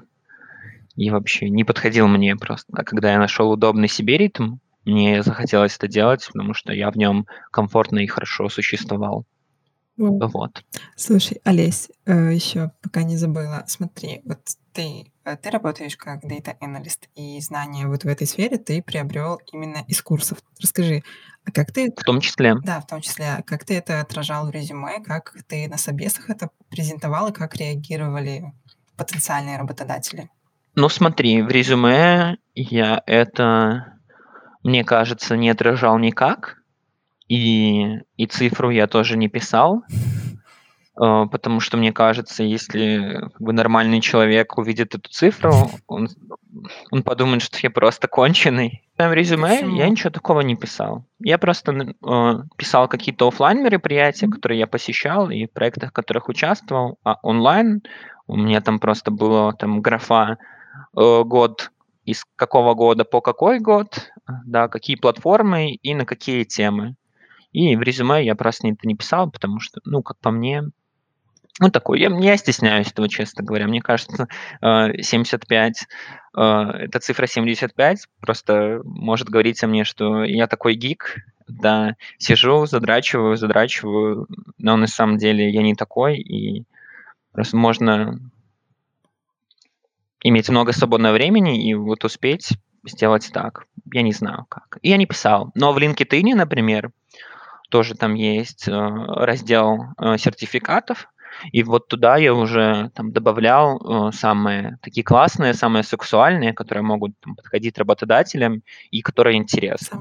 [0.97, 2.73] и вообще не подходил мне просто.
[2.77, 6.97] А когда я нашел удобный себе ритм, мне захотелось это делать, потому что я в
[6.97, 9.27] нем комфортно и хорошо существовал.
[9.97, 10.65] Вот.
[10.97, 13.65] Слушай, Олесь, э, еще пока не забыла.
[13.67, 14.41] Смотри, вот
[14.73, 19.41] ты, э, ты работаешь как Data Analyst, и знания вот в этой сфере ты приобрел
[19.53, 20.39] именно из курсов.
[20.61, 21.03] Расскажи,
[21.45, 21.91] а как ты...
[21.91, 22.55] В том числе.
[22.63, 23.27] Да, в том числе.
[23.39, 27.57] А как ты это отражал в резюме, как ты на собесах это презентовал, и как
[27.57, 28.53] реагировали
[28.97, 30.31] потенциальные работодатели?
[30.77, 33.99] Ну, смотри, в резюме я это,
[34.63, 36.60] мне кажется, не отражал никак,
[37.31, 39.85] и, и цифру я тоже не писал.
[41.01, 46.09] э, потому что мне кажется, если как бы нормальный человек увидит эту цифру, он
[46.91, 48.83] он подумает, что я просто конченый.
[48.95, 51.05] В своем резюме я ничего такого не писал.
[51.21, 56.29] Я просто э, писал какие-то оффлайн мероприятия, которые я посещал, и в проектах, в которых
[56.29, 57.83] участвовал, а онлайн
[58.27, 60.39] у меня там просто было там графа
[60.97, 61.71] э, год
[62.05, 64.11] из какого года по какой год,
[64.45, 66.97] да, какие платформы и на какие темы.
[67.53, 70.63] И в резюме я просто это не писал, потому что, ну, как по мне,
[71.59, 73.67] ну, такой, я, я стесняюсь этого, честно говоря.
[73.67, 74.29] Мне кажется,
[74.63, 76.43] 75, э, э,
[76.85, 81.17] эта цифра 75 просто может говорить о мне, что я такой гик,
[81.49, 84.27] да, сижу, задрачиваю, задрачиваю,
[84.59, 86.65] но на самом деле я не такой, и
[87.33, 88.19] просто можно
[90.23, 92.51] иметь много свободного времени и вот успеть
[92.85, 93.67] сделать так.
[93.93, 94.79] Я не знаю как.
[94.83, 95.51] И я не писал.
[95.55, 96.93] Но в LinkedIn, например,
[97.71, 101.09] тоже там есть э, раздел э, сертификатов,
[101.53, 107.13] и вот туда я уже там добавлял э, самые такие классные, самые сексуальные, которые могут
[107.21, 110.01] там, подходить работодателям и которые интересны.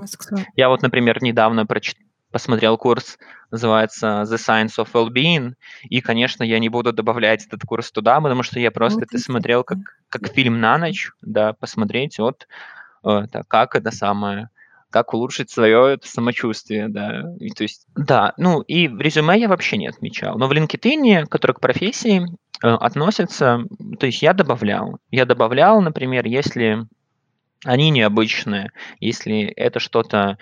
[0.56, 3.18] Я вот, например, недавно прочитал посмотрел курс,
[3.50, 5.54] называется The Science of Wellbeing,
[5.90, 9.18] и, конечно, я не буду добавлять этот курс туда, потому что я просто вот это
[9.18, 9.80] смотрел как,
[10.10, 12.48] как фильм на ночь, да, посмотреть вот
[13.04, 14.50] это, как это самое,
[14.90, 19.78] как улучшить свое самочувствие, да, и, то есть, да, ну, и в резюме я вообще
[19.78, 22.24] не отмечал, но в LinkedIn, который к профессии
[22.64, 23.64] э, относится,
[24.00, 26.88] то есть я добавлял, я добавлял, например, если
[27.66, 30.38] они необычные, если это что-то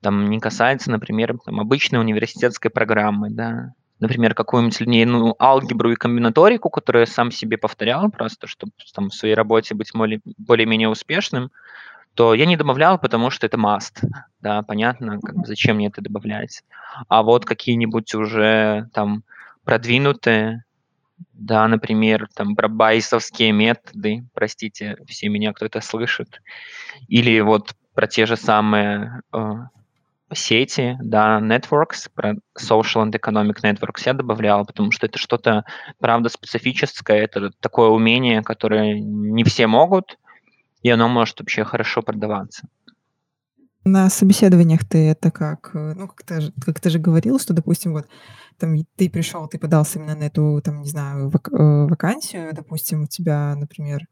[0.00, 6.68] там не касается, например, там, обычной университетской программы, да, например, какую-нибудь линейную алгебру и комбинаторику,
[6.70, 11.50] которую я сам себе повторял просто, чтобы там, в своей работе быть более-менее успешным,
[12.14, 14.02] то я не добавлял, потому что это must,
[14.40, 16.62] да, понятно, как, зачем мне это добавлять.
[17.08, 19.24] А вот какие-нибудь уже там
[19.64, 20.64] продвинутые,
[21.32, 26.40] да, например, там про байсовские методы, простите, все меня кто-то слышит,
[27.08, 29.38] или вот про те же самые э,
[30.32, 35.64] сети, да, networks, про social and economic networks я добавлял, потому что это что-то,
[35.98, 40.18] правда, специфическое, это такое умение, которое не все могут,
[40.84, 42.68] и оно может вообще хорошо продаваться.
[43.84, 47.92] На собеседованиях ты это как, э, ну, как ты, как ты же говорил, что, допустим,
[47.92, 48.06] вот
[48.58, 53.02] там ты пришел, ты подался именно на эту, там, не знаю, вак- э, вакансию, допустим,
[53.02, 54.06] у тебя, например,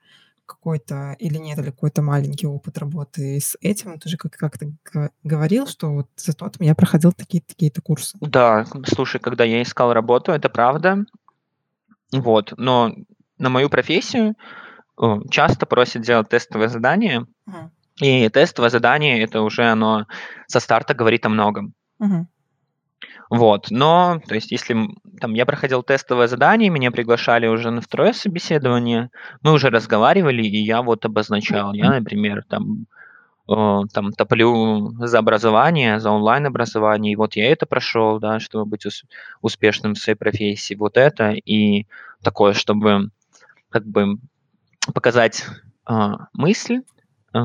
[0.47, 3.99] какой-то или нет, или какой-то маленький опыт работы с этим.
[3.99, 4.73] Ты же как- как-то
[5.23, 8.17] говорил, что вот за тот я проходил такие-то такие курсы.
[8.21, 11.05] Да, слушай, когда я искал работу, это правда.
[12.13, 12.95] Вот, но
[13.39, 14.35] на мою профессию
[15.31, 17.71] часто просят делать тестовое задание, uh-huh.
[18.01, 20.07] и тестовое задание это уже оно
[20.47, 21.75] со старта говорит о многом.
[22.01, 22.27] Uh-huh.
[23.31, 24.77] Вот, но, то есть, если
[25.19, 30.59] там я проходил тестовое задание, меня приглашали уже на второе собеседование, мы уже разговаривали, и
[30.59, 32.85] я вот обозначал, я, например, там,
[33.49, 38.85] э, там топлю за образование, за онлайн-образование, и вот я это прошел, да, чтобы быть
[38.85, 39.05] ус-
[39.41, 41.87] успешным в своей профессии, вот это, и
[42.23, 43.09] такое, чтобы
[43.71, 44.19] как бы
[44.95, 45.45] показать
[45.89, 45.93] э,
[46.33, 46.81] мысль,
[47.35, 47.39] э,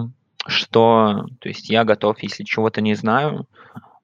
[0.47, 3.47] что, то есть я готов, если чего-то не знаю,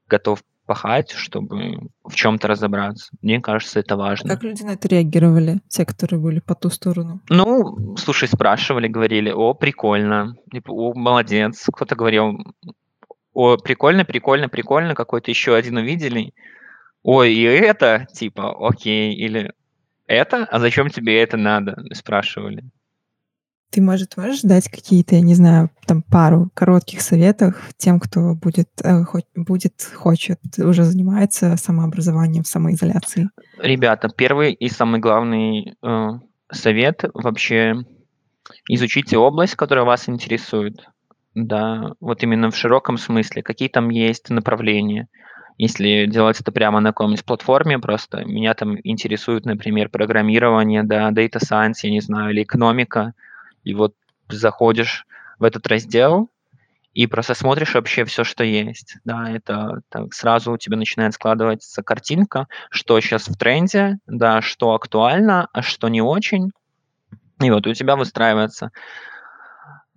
[0.07, 3.11] готов пахать, чтобы в чем-то разобраться.
[3.21, 4.29] Мне кажется, это важно.
[4.29, 7.21] Как люди на это реагировали, те, которые были по ту сторону?
[7.29, 11.67] Ну, слушай, спрашивали, говорили, о, прикольно, типа, о, молодец.
[11.71, 12.37] Кто-то говорил,
[13.33, 16.33] о, прикольно, прикольно, прикольно, какой-то еще один увидели.
[17.01, 19.51] Ой, и это, типа, окей, или
[20.07, 22.63] это, а зачем тебе это надо, спрашивали.
[23.73, 28.69] Ты, может, можешь дать какие-то, я не знаю, там пару коротких советов тем, кто будет,
[28.83, 33.29] э, хоть, будет, хочет, уже занимается самообразованием, самоизоляцией?
[33.57, 36.07] Ребята, первый и самый главный э,
[36.51, 37.77] совет вообще
[38.69, 40.87] изучите область, которая вас интересует.
[41.33, 45.07] Да, вот именно в широком смысле, какие там есть направления.
[45.57, 51.39] Если делать это прямо на какой-нибудь платформе, просто меня там интересует, например, программирование, да, data
[51.39, 53.15] science, я не знаю, или экономика–
[53.63, 53.95] и вот
[54.29, 55.05] заходишь
[55.39, 56.29] в этот раздел
[56.93, 58.97] и просто смотришь вообще все, что есть.
[59.03, 64.73] Да, это так, сразу у тебя начинает складываться картинка, что сейчас в тренде, да, что
[64.73, 66.51] актуально, а что не очень.
[67.41, 68.71] И вот у тебя выстраивается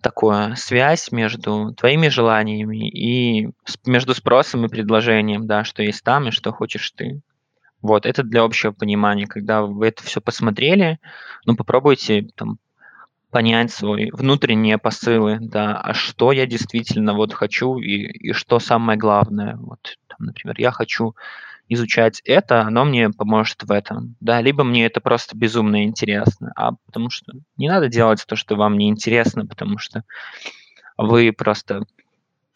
[0.01, 3.51] такая связь между твоими желаниями и
[3.85, 7.21] между спросом и предложением, да, что есть там и что хочешь ты.
[7.83, 9.27] Вот, это для общего понимания.
[9.27, 10.99] Когда вы это все посмотрели,
[11.45, 12.59] ну, попробуйте там
[13.31, 18.99] понять свои внутренние посылы, да, а что я действительно вот хочу и, и что самое
[18.99, 19.57] главное.
[19.57, 21.15] Вот, там, например, я хочу
[21.69, 26.73] изучать это, оно мне поможет в этом, да, либо мне это просто безумно интересно, а
[26.87, 30.05] потому что не надо делать то, что вам не интересно, потому что
[30.97, 31.83] вы просто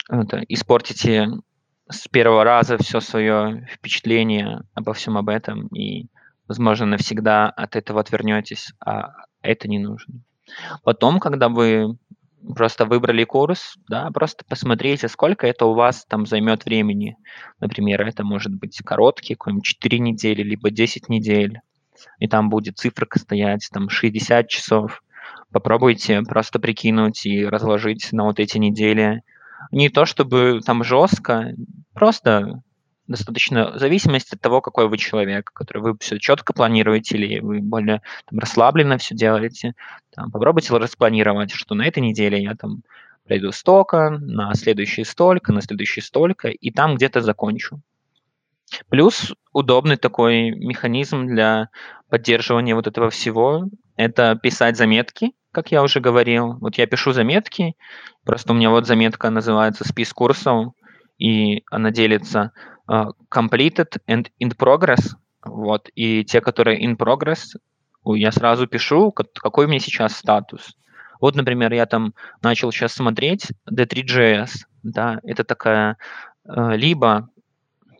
[0.08, 1.28] это, испортите
[1.88, 6.06] с первого раза все свое впечатление обо всем об этом и,
[6.46, 9.12] возможно, навсегда от этого отвернетесь, а
[9.42, 10.20] это не нужно.
[10.84, 11.96] Потом, когда вы
[12.54, 17.16] просто выбрали курс, да, просто посмотрите, сколько это у вас там займет времени.
[17.60, 21.60] Например, это может быть короткий, какой-нибудь 4 недели, либо 10 недель,
[22.18, 25.02] и там будет цифра стоять, там 60 часов.
[25.52, 29.22] Попробуйте просто прикинуть и разложить на вот эти недели.
[29.72, 31.52] Не то чтобы там жестко,
[31.92, 32.62] просто
[33.10, 37.60] достаточно в зависимости от того, какой вы человек, который вы все четко планируете или вы
[37.60, 39.74] более там, расслабленно все делаете.
[40.14, 42.82] Там, попробуйте распланировать, что на этой неделе я там
[43.26, 47.80] пройду столько, на следующий столько, на следующий столько, и там где-то закончу.
[48.88, 51.68] Плюс удобный такой механизм для
[52.08, 56.54] поддерживания вот этого всего– это писать заметки, как я уже говорил.
[56.60, 57.74] Вот я пишу заметки,
[58.24, 60.74] просто у меня вот заметка называется «Спис курсов»,
[61.18, 62.52] и она делится
[63.30, 65.14] completed and in progress.
[65.44, 67.56] Вот, и те, которые in progress,
[68.04, 70.76] я сразу пишу, какой у меня сейчас статус.
[71.20, 74.50] Вот, например, я там начал сейчас смотреть D3.js,
[74.82, 75.98] да, это такая
[76.46, 77.28] uh, либо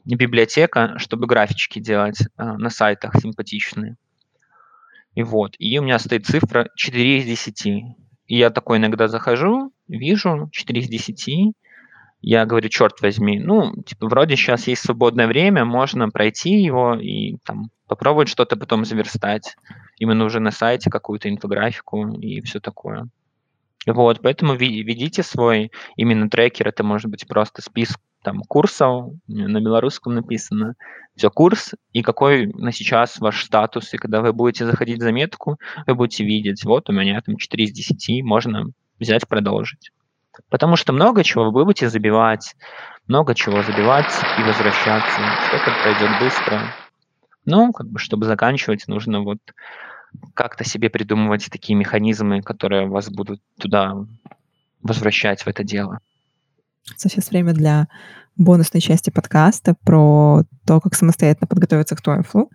[0.07, 3.97] библиотека, чтобы графички делать uh, на сайтах симпатичные.
[5.15, 7.67] И вот, и у меня стоит цифра 4 из 10.
[7.67, 7.85] И
[8.27, 11.55] я такой иногда захожу, вижу 4 из 10,
[12.23, 17.37] я говорю, черт возьми, ну, типа, вроде сейчас есть свободное время, можно пройти его и
[17.45, 19.57] там попробовать что-то потом заверстать.
[19.99, 23.09] Именно уже на сайте какую-то инфографику и все такое.
[23.87, 30.15] Вот, поэтому ведите свой именно трекер, это может быть просто список там курсов, на белорусском
[30.15, 30.75] написано,
[31.17, 35.59] все курс, и какой на сейчас ваш статус, и когда вы будете заходить в заметку,
[35.87, 38.67] вы будете видеть, вот у меня там 4 из 10, можно
[38.99, 39.91] взять, продолжить.
[40.49, 42.55] Потому что много чего вы будете забивать,
[43.07, 45.21] много чего забивать и возвращаться.
[45.49, 46.61] Что-то пройдет быстро.
[47.45, 49.39] Ну, как бы, чтобы заканчивать, нужно вот
[50.35, 53.95] как-то себе придумывать такие механизмы, которые вас будут туда
[54.83, 56.01] возвращать в это дело.
[56.97, 57.89] Сейчас время для
[58.37, 62.49] бонусной части подкаста про то, как самостоятельно подготовиться к TOEFL.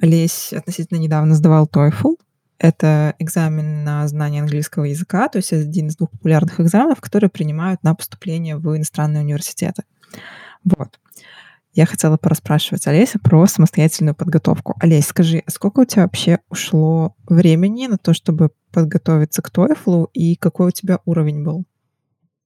[0.00, 2.16] Лесь относительно недавно сдавал TOEFL,
[2.58, 7.82] это экзамен на знание английского языка, то есть один из двух популярных экзаменов, которые принимают
[7.82, 9.84] на поступление в иностранные университеты.
[10.64, 10.98] Вот.
[11.72, 14.74] Я хотела пораспрашивать Олеся про самостоятельную подготовку.
[14.80, 20.08] Олесь, скажи, а сколько у тебя вообще ушло времени на то, чтобы подготовиться к TOEFL,
[20.12, 21.64] и какой у тебя уровень был?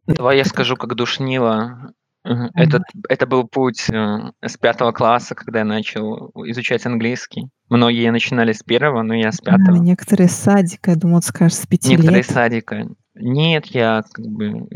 [0.06, 1.94] Давай я скажу, как душнила.
[2.24, 7.48] Это, это был путь э, с пятого класса, когда я начал изучать английский.
[7.68, 9.76] Многие начинали с первого, но я с пятого.
[9.76, 12.26] А, некоторые с садика, я думал, скажешь, с пяти Некоторые лет.
[12.26, 12.86] с садика.
[13.14, 14.68] Нет, я как бы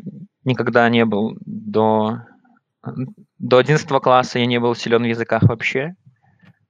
[0.44, 2.22] никогда не был до...
[3.38, 5.94] До одиннадцатого класса я не был силен в языках вообще.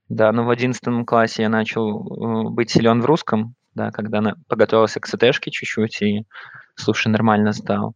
[0.09, 4.35] Да, но в одиннадцатом классе я начал э, быть силен в русском, да, когда на,
[4.47, 6.25] подготовился к СТшке чуть-чуть и,
[6.75, 7.93] слушай, нормально сдал.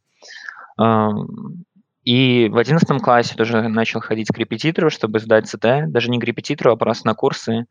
[2.03, 5.87] И в одиннадцатом классе тоже начал ходить к репетитору, чтобы сдать ЦТ.
[5.87, 7.65] Даже не к репетитору, а просто на курсы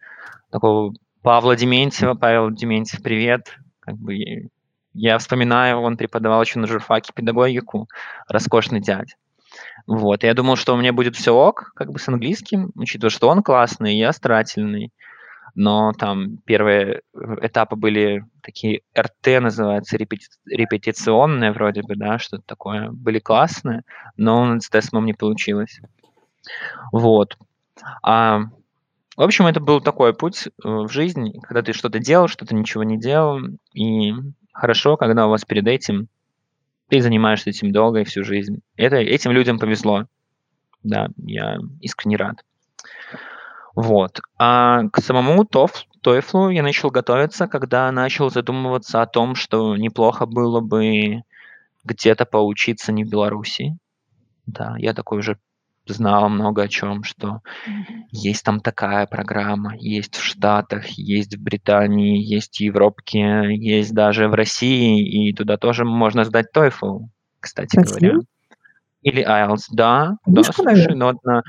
[0.50, 2.14] такого Павла Дементьева.
[2.14, 3.56] Павел Дементьев, привет.
[3.80, 4.48] Как бы
[4.94, 7.88] я вспоминаю, он преподавал еще на журфаке педагогику.
[8.28, 9.16] Роскошный дядь.
[9.86, 10.22] Вот.
[10.22, 13.42] Я думал, что у меня будет все ок, как бы с английским, учитывая, что он
[13.42, 14.92] классный, я старательный
[15.54, 22.42] но там первые э, этапы были такие РТ называются, репети репетиционные вроде бы, да, что-то
[22.46, 23.82] такое, были классные,
[24.16, 25.80] но с тестом не получилось.
[26.92, 27.36] Вот.
[28.02, 28.42] А,
[29.16, 32.84] в общем, это был такой путь э, в жизни, когда ты что-то делал, что-то ничего
[32.84, 33.40] не делал,
[33.74, 34.12] и
[34.52, 36.08] хорошо, когда у вас перед этим
[36.88, 38.60] ты занимаешься этим долго и всю жизнь.
[38.76, 40.06] Это, этим людям повезло.
[40.82, 42.44] Да, я искренне рад.
[43.74, 44.20] Вот.
[44.38, 50.26] А к самому ТОФ, TOEFL я начал готовиться, когда начал задумываться о том, что неплохо
[50.26, 51.22] было бы
[51.84, 53.76] где-то поучиться не в Беларуси.
[54.46, 55.38] Да, я такой уже
[55.86, 57.40] знал много о чем, что
[58.10, 64.28] есть там такая программа, есть в Штатах, есть в Британии, есть в Европке, есть даже
[64.28, 67.08] в России, и туда тоже можно сдать TOEFL,
[67.40, 68.10] кстати Россия?
[68.10, 68.18] говоря.
[69.02, 71.42] Или IELTS, да, Вышка, да, слушай, но на,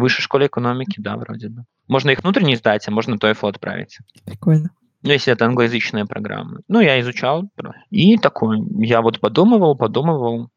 [0.00, 1.64] высшей школе экономики, да, вроде бы.
[1.88, 3.98] Можно их внутренне сдать, а можно TOEFL отправить.
[4.24, 4.70] Прикольно.
[5.02, 6.60] Ну, если это англоязычная программа.
[6.68, 7.50] Ну, я изучал.
[7.90, 10.50] И такой, я вот подумывал, подумывал.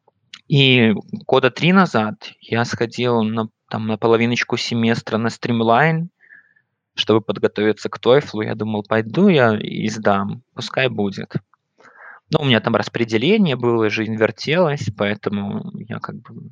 [0.47, 0.93] И
[1.25, 6.09] года три назад я сходил на там на половиночку семестра на стримлайн,
[6.93, 8.45] чтобы подготовиться к TOEFL.
[8.45, 11.33] Я думал, пойду я и сдам, пускай будет.
[12.29, 16.51] Ну, у меня там распределение было, жизнь вертелась, поэтому я как бы...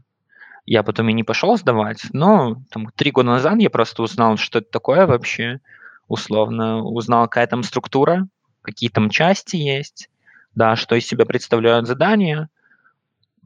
[0.66, 4.60] Я потом и не пошел сдавать, но там, три года назад я просто узнал, что
[4.60, 5.60] это такое вообще,
[6.08, 6.84] условно.
[6.84, 8.28] Узнал, какая там структура,
[8.62, 10.10] какие там части есть,
[10.56, 12.50] да, что из себя представляют задания.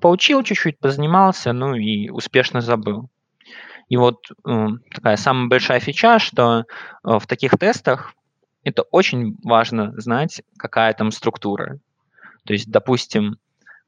[0.01, 3.09] Поучил чуть-чуть, позанимался, ну и успешно забыл.
[3.87, 6.63] И вот э, такая самая большая фича, что э,
[7.03, 8.13] в таких тестах
[8.63, 11.79] это очень важно знать, какая там структура.
[12.45, 13.37] То есть, допустим,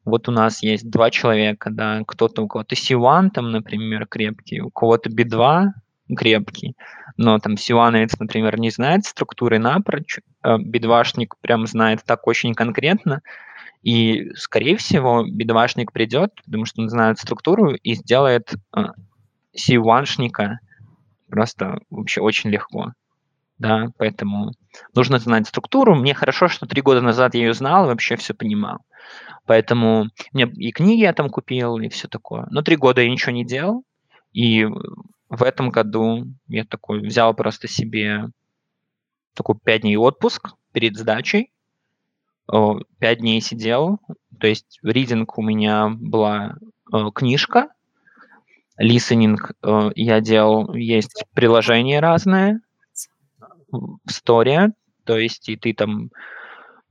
[0.08, 4.70] вот у нас есть два человека, да, кто-то у кого-то C1, там, например, крепкий, у
[4.70, 5.68] кого-то B2
[6.16, 6.78] крепкий,
[7.18, 13.22] но там C1, например, не знает структуры напрочь, а B2-шник прям знает так очень конкретно,
[13.84, 18.54] и, скорее всего, B2-шник придет, потому что он знает структуру и сделает
[19.54, 20.60] C1-шника
[21.30, 22.94] просто вообще очень легко
[23.58, 24.54] да, поэтому
[24.96, 25.96] нужно знать структуру.
[25.96, 28.80] Мне хорошо, что три года назад я ее знал и вообще все понимал.
[29.46, 32.48] Поэтому мне и книги я там купил, и все такое.
[32.52, 33.84] Но три года я ничего не делал,
[34.34, 34.66] и
[35.30, 38.30] в этом году я такой взял просто себе
[39.34, 41.52] такой пять дней отпуск перед сдачей.
[43.00, 44.00] Пять дней сидел,
[44.40, 46.56] то есть ридинг у меня была
[46.94, 47.68] э, книжка,
[48.78, 52.62] листенинг э, я делал, есть приложения разные,
[54.08, 54.74] история,
[55.06, 56.10] то есть и ты там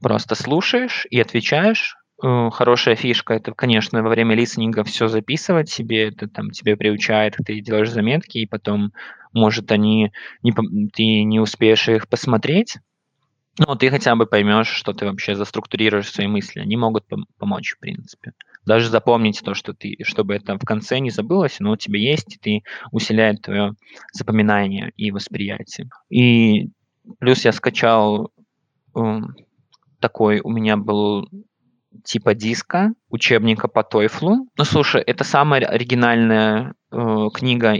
[0.01, 1.97] просто слушаешь и отвечаешь.
[2.23, 7.37] Э, хорошая фишка это, конечно, во время листенинга все записывать себе, это там тебе приучает,
[7.45, 8.93] ты делаешь заметки, и потом,
[9.33, 10.13] может, они
[10.43, 10.53] не,
[10.93, 12.79] ты не успеешь их посмотреть,
[13.59, 16.61] но ты хотя бы поймешь, что ты вообще заструктурируешь свои мысли.
[16.61, 18.33] Они могут пом- помочь, в принципе.
[18.67, 22.35] Даже запомнить то, что ты, чтобы это в конце не забылось, но у тебя есть,
[22.35, 23.75] и ты усиляет твое
[24.13, 25.89] запоминание и восприятие.
[26.11, 26.71] И
[27.21, 28.33] плюс я скачал
[28.97, 29.21] э,
[30.01, 31.29] такой, у меня был
[32.05, 34.37] типа диска, учебника по TOEFL.
[34.57, 37.77] Ну, слушай, это самая оригинальная э, книга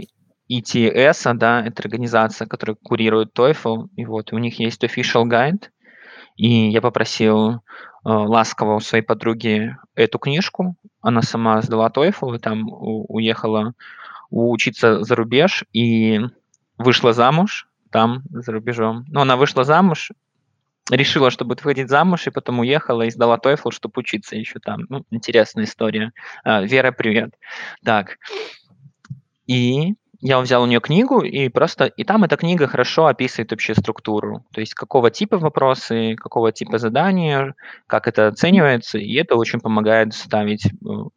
[0.49, 5.69] ETS, да, это организация, которая курирует TOEFL, и вот у них есть official guide,
[6.37, 7.61] и я попросил
[8.07, 10.77] Э, ласково у своей подруги эту книжку.
[11.01, 13.73] Она сама сдала TOEFL и там уехала
[14.29, 16.21] учиться за рубеж и
[16.77, 19.03] вышла замуж там, за рубежом.
[19.09, 20.11] Но она вышла замуж,
[20.89, 24.85] решила, что будет выходить замуж, и потом уехала и сдала TOEFL, чтобы учиться еще там.
[24.87, 26.13] Ну, интересная история.
[26.45, 27.33] А, Вера, привет.
[27.83, 28.19] Так.
[29.47, 33.75] И я взял у нее книгу, и просто и там эта книга хорошо описывает вообще
[33.75, 34.45] структуру.
[34.51, 37.55] То есть какого типа вопросы, какого типа задания,
[37.85, 41.09] как это оценивается, и это очень помогает ставить э, э,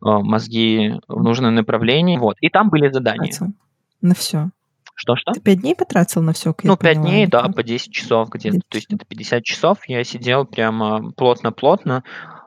[0.00, 2.18] мозги в нужное направление.
[2.18, 2.36] Вот.
[2.40, 3.30] И там были задания.
[3.30, 3.54] Потратил
[4.00, 4.50] на все.
[4.94, 5.32] Что-что?
[5.32, 6.54] Ты пять дней потратил на все?
[6.62, 8.60] Ну, пять дней, да, по 10 часов где-то.
[8.68, 12.02] То есть это 50 часов я сидел прямо плотно-плотно.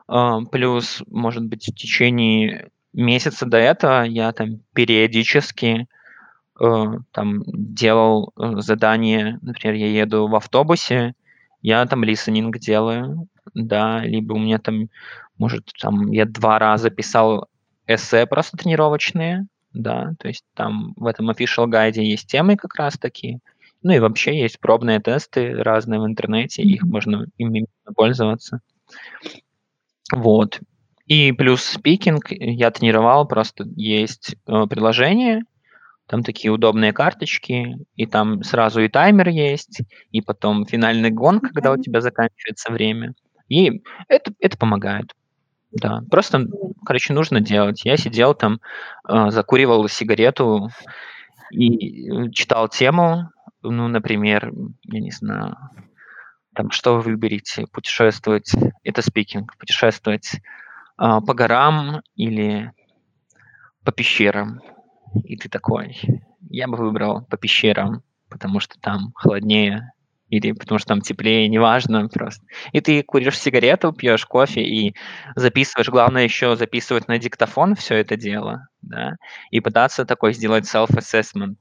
[0.08, 5.88] Э, плюс, может быть, в течение месяца до этого я там периодически
[6.60, 11.14] э, там делал э, задание, например, я еду в автобусе,
[11.62, 14.88] я там листенинг делаю, да, либо у меня там,
[15.38, 17.48] может, там я два раза писал
[17.86, 22.94] эссе просто тренировочные, да, то есть там в этом official гайде есть темы как раз
[22.98, 23.40] такие,
[23.82, 28.60] ну и вообще есть пробные тесты разные в интернете, их можно ими пользоваться.
[30.14, 30.60] Вот.
[31.10, 35.42] И плюс спикинг я тренировал, просто есть э, приложение,
[36.06, 39.82] там такие удобные карточки, и там сразу и таймер есть,
[40.12, 43.14] и потом финальный гон, когда у тебя заканчивается время.
[43.48, 45.12] И это, это помогает.
[45.72, 46.46] Да, просто,
[46.86, 47.84] короче, нужно делать.
[47.84, 48.60] Я сидел там,
[49.08, 50.68] э, закуривал сигарету
[51.50, 53.30] и э, читал тему,
[53.62, 54.52] ну, например,
[54.84, 55.56] я не знаю,
[56.54, 58.52] там, что вы выберете, путешествовать,
[58.84, 60.40] это спикинг, путешествовать
[61.00, 62.72] по горам или
[63.84, 64.60] по пещерам.
[65.24, 65.98] И ты такой,
[66.50, 69.92] я бы выбрал по пещерам, потому что там холоднее,
[70.28, 72.44] или потому что там теплее, неважно просто.
[72.72, 74.94] И ты куришь сигарету, пьешь кофе и
[75.34, 75.88] записываешь.
[75.88, 79.16] Главное еще записывать на диктофон все это дело, да,
[79.50, 81.56] и пытаться такой сделать self-assessment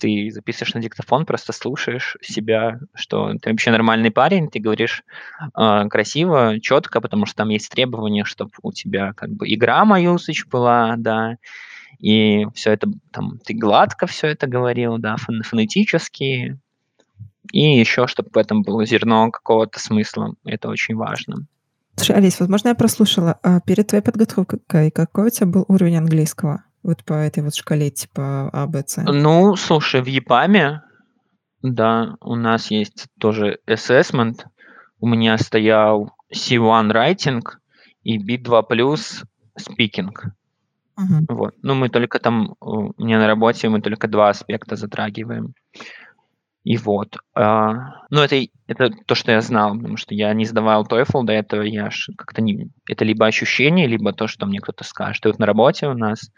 [0.00, 5.04] ты записываешь на диктофон, просто слушаешь себя, что ты вообще нормальный парень, ты говоришь
[5.56, 10.48] э, красиво, четко, потому что там есть требования, чтобы у тебя как бы игра usage
[10.50, 11.36] была, да,
[11.98, 16.58] и все это там ты гладко все это говорил, да, фон фонетически,
[17.52, 20.34] и еще, чтобы в этом было зерно какого-то смысла.
[20.44, 21.46] Это очень важно.
[21.96, 23.38] Слушай, Алис, возможно, я прослушала.
[23.42, 26.64] А перед твоей подготовкой какой у тебя был уровень английского?
[26.82, 29.02] Вот по этой вот шкале типа А, Б, С?
[29.02, 30.82] Ну, слушай, в ЕПАМе,
[31.62, 34.44] да, у нас есть тоже assessment.
[34.98, 37.42] У меня стоял C1 writing
[38.02, 39.24] и B2 плюс
[39.58, 40.10] speaking.
[40.96, 41.26] Мгм.
[41.28, 41.54] Вот.
[41.62, 45.54] Ну, мы только там, у меня на работе мы только два аспекта затрагиваем.
[46.62, 47.16] И вот.
[47.34, 51.32] А, ну, это, это то, что я знал, потому что я не сдавал TOEFL до
[51.32, 52.70] этого, я как-то не...
[52.86, 55.24] Это либо ощущение, либо то, что мне кто-то скажет.
[55.24, 56.30] И вот на работе у нас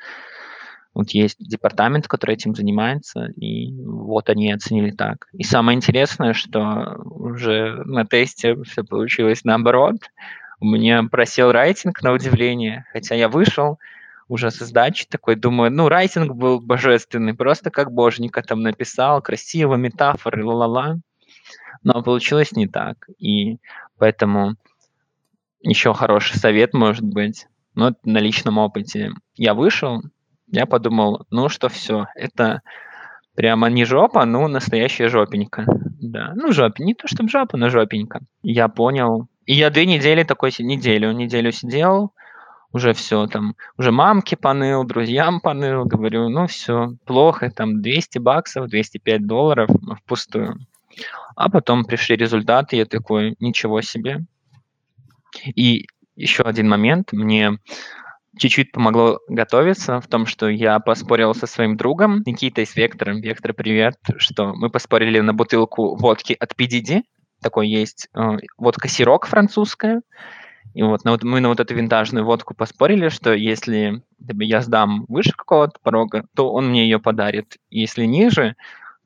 [0.95, 5.28] вот есть департамент, который этим занимается, и вот они оценили так.
[5.32, 9.97] И самое интересное, что уже на тесте все получилось наоборот.
[10.61, 13.78] У меня просел рейтинг на удивление, хотя я вышел
[14.28, 19.74] уже со сдачи такой, думаю, ну, рейтинг был божественный, просто как боженька там написал, красиво,
[19.74, 20.99] метафоры, ла-ла-ла.
[21.82, 23.09] Но получилось не так.
[23.18, 23.59] И
[23.99, 24.57] поэтому
[25.61, 27.47] еще хороший совет может быть.
[27.74, 29.12] Но на личном опыте.
[29.34, 30.03] Я вышел,
[30.53, 32.61] я подумал, ну что все, это
[33.34, 35.64] прямо не жопа, ну настоящая жопенька.
[36.00, 38.20] Да, ну жопа, не то чтобы жопа, но жопенька.
[38.42, 39.28] Я понял.
[39.46, 42.12] И я две недели такой, неделю, неделю сидел,
[42.72, 48.68] уже все там, уже мамке поныл, друзьям поныл, говорю, ну все, плохо, там 200 баксов,
[48.68, 49.70] 205 долларов
[50.05, 50.59] впустую.
[51.34, 54.20] А потом пришли результаты, я такой, ничего себе.
[55.46, 57.59] И еще один момент, мне
[58.38, 63.20] чуть-чуть помогло готовиться в том, что я поспорил со своим другом Никитой с Вектором.
[63.20, 67.02] Вектор, привет, что мы поспорили на бутылку водки от PDD.
[67.42, 70.02] Такой есть э, водка сирок французская.
[70.74, 75.04] И вот, на вот мы на вот эту винтажную водку поспорили, что если я сдам
[75.08, 77.58] выше какого-то порога, то он мне ее подарит.
[77.68, 78.56] Если ниже,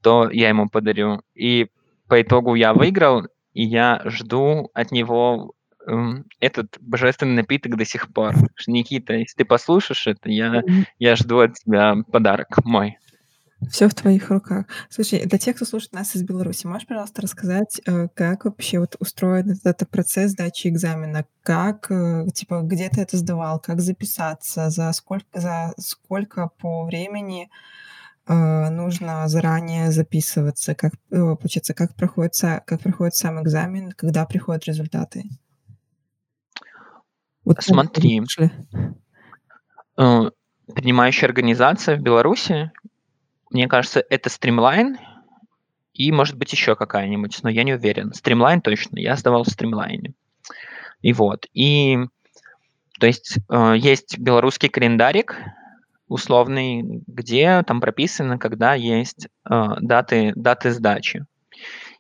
[0.02, 1.22] то я ему подарю.
[1.34, 1.68] И
[2.08, 5.54] по итогу я выиграл, и я жду от него
[6.40, 8.34] этот божественный напиток до сих пор.
[8.66, 10.62] Никита, если ты послушаешь это, я,
[10.98, 12.98] я жду от тебя подарок мой.
[13.70, 14.66] Все в твоих руках.
[14.90, 18.96] Слушай, для тех, кто слушает нас из Беларуси, можешь, пожалуйста, рассказать, э, как вообще вот
[18.98, 21.24] устроен этот, этот процесс сдачи экзамена?
[21.42, 23.58] Как, э, типа, где ты это сдавал?
[23.58, 24.68] Как записаться?
[24.68, 27.48] За сколько, за сколько по времени
[28.26, 30.74] э, нужно заранее записываться?
[30.74, 32.34] Как, получается, как проходит,
[32.66, 33.92] как проходит сам экзамен?
[33.92, 35.24] Когда приходят результаты?
[37.46, 38.20] Вот Смотри,
[39.96, 40.30] э,
[40.74, 42.72] принимающая организация в Беларуси,
[43.50, 44.96] мне кажется, это Streamline
[45.94, 48.10] и, может быть, еще какая-нибудь, но я не уверен.
[48.10, 50.14] Streamline точно, я сдавал в Streamline.
[51.02, 51.98] И вот, и
[52.98, 55.36] то есть э, есть белорусский календарик
[56.08, 61.24] условный, где там прописано, когда есть э, даты, даты сдачи.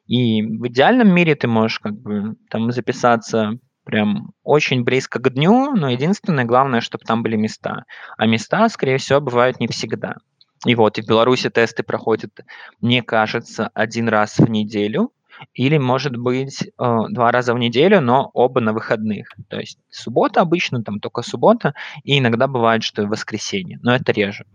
[0.08, 5.74] И в идеальном мире ты можешь как бы там записаться прям очень близко к дню,
[5.74, 7.84] но единственное, главное, чтобы там были места.
[8.18, 10.16] А места, скорее всего, бывают не всегда.
[10.66, 12.32] И вот, и в Беларуси тесты проходят,
[12.80, 15.12] мне кажется, один раз в неделю,
[15.54, 16.68] или, может быть, э,
[17.10, 19.28] два раза в неделю, но оба на выходных.
[19.48, 21.74] То есть суббота обычно, там только суббота,
[22.04, 24.46] и иногда бывает, что и воскресенье, но это реже.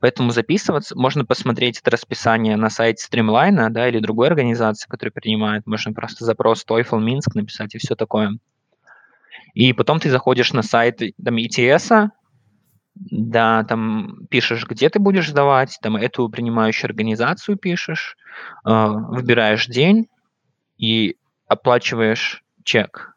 [0.00, 5.66] Поэтому записываться, можно посмотреть это расписание на сайте Streamline, да, или другой организации, которая принимает.
[5.66, 8.38] Можно просто запрос TOEFL Минск написать и все такое.
[9.54, 12.10] И потом ты заходишь на сайт там, ETS,
[12.94, 18.16] да, там пишешь, где ты будешь сдавать, там эту принимающую организацию пишешь,
[18.64, 20.08] э, выбираешь день
[20.76, 21.16] и
[21.46, 23.14] оплачиваешь чек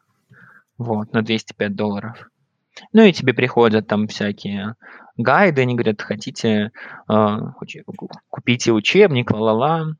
[0.78, 2.28] вот, на 205 долларов.
[2.92, 4.76] Ну и тебе приходят там всякие
[5.22, 6.70] гайды, они говорят, хотите,
[7.08, 7.38] э,
[8.30, 9.94] купите учебник, ла-ла-ла.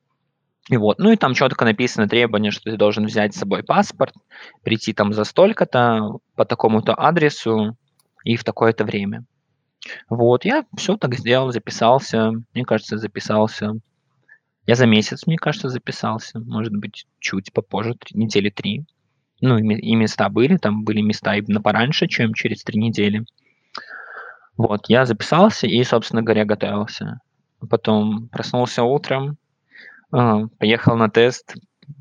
[0.69, 4.15] И вот, ну и там четко написано требование, что ты должен взять с собой паспорт,
[4.63, 7.77] прийти там за столько-то, по такому-то адресу
[8.25, 9.25] и в такое-то время.
[10.09, 13.73] Вот, я все так сделал, записался, мне кажется, записался.
[14.67, 18.85] Я за месяц, мне кажется, записался, может быть, чуть попозже, три, недели три.
[19.41, 23.25] Ну, и, места были, там были места и на пораньше, чем через три недели.
[24.57, 27.21] Вот, я записался и, собственно говоря, готовился.
[27.69, 29.39] Потом проснулся утром,
[30.11, 31.55] а, поехал на тест.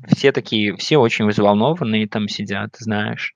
[0.06, 3.34] Все такие, все очень взволнованные там сидят, знаешь,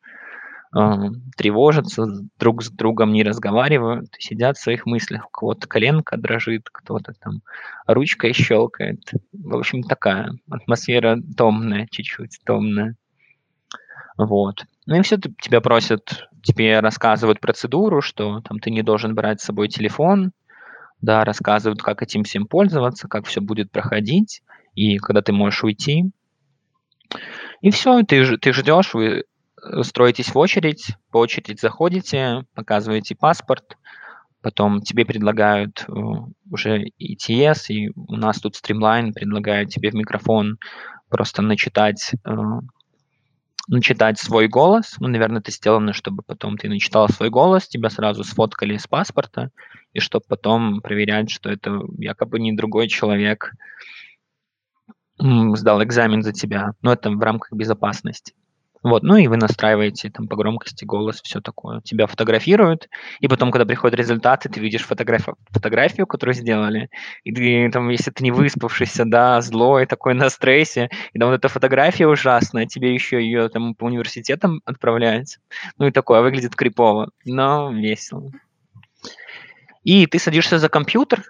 [0.73, 2.07] а, тревожатся,
[2.39, 5.27] друг с другом не разговаривают, сидят в своих мыслях.
[5.27, 7.41] У кого-то коленка дрожит, кто-то там
[7.87, 9.01] ручкой щелкает.
[9.33, 12.97] В общем, такая атмосфера томная, чуть-чуть томная.
[14.17, 14.65] Вот.
[14.87, 19.45] Ну и все тебя просят, тебе рассказывают процедуру, что там ты не должен брать с
[19.45, 20.33] собой телефон,
[21.03, 24.43] да, рассказывают, как этим всем пользоваться, как все будет проходить,
[24.75, 26.11] и когда ты можешь уйти.
[27.61, 29.25] И все, ты, ты ждешь, вы
[29.63, 33.77] э, строитесь в очередь, по очереди заходите, показываете паспорт,
[34.41, 35.93] потом тебе предлагают э,
[36.51, 40.59] уже ETS, и у нас тут Streamline предлагает тебе в микрофон
[41.09, 42.31] просто начитать э,
[43.67, 44.97] начитать свой голос.
[45.01, 49.51] Ну, наверное, это сделано, чтобы потом ты начитал свой голос, тебя сразу сфоткали с паспорта,
[49.93, 53.53] и чтобы потом проверять, что это якобы не другой человек
[55.19, 56.73] сдал экзамен за тебя.
[56.83, 58.35] Но это в рамках безопасности.
[58.87, 61.81] Вот, ну и вы настраиваете там по громкости голос, все такое.
[61.81, 66.89] Тебя фотографируют, и потом, когда приходят результаты, ты видишь фотографию, фотографию, которую сделали,
[67.25, 71.35] и ты там, если ты не выспавшийся, да, злой, такой на стрессе, и там вот
[71.35, 75.41] эта фотография ужасная, тебе еще ее там по университетам отправляют,
[75.79, 78.31] ну и такое, выглядит крипово, но весело.
[79.83, 81.25] И ты садишься за компьютер,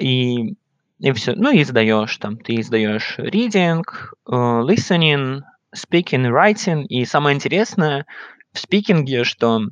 [0.00, 0.54] и
[1.00, 3.82] и все, ну и сдаешь там, ты сдаешь reading,
[4.28, 5.40] uh, listening,
[5.74, 6.84] speaking writing.
[6.86, 8.06] И самое интересное
[8.52, 9.62] в спикинге, что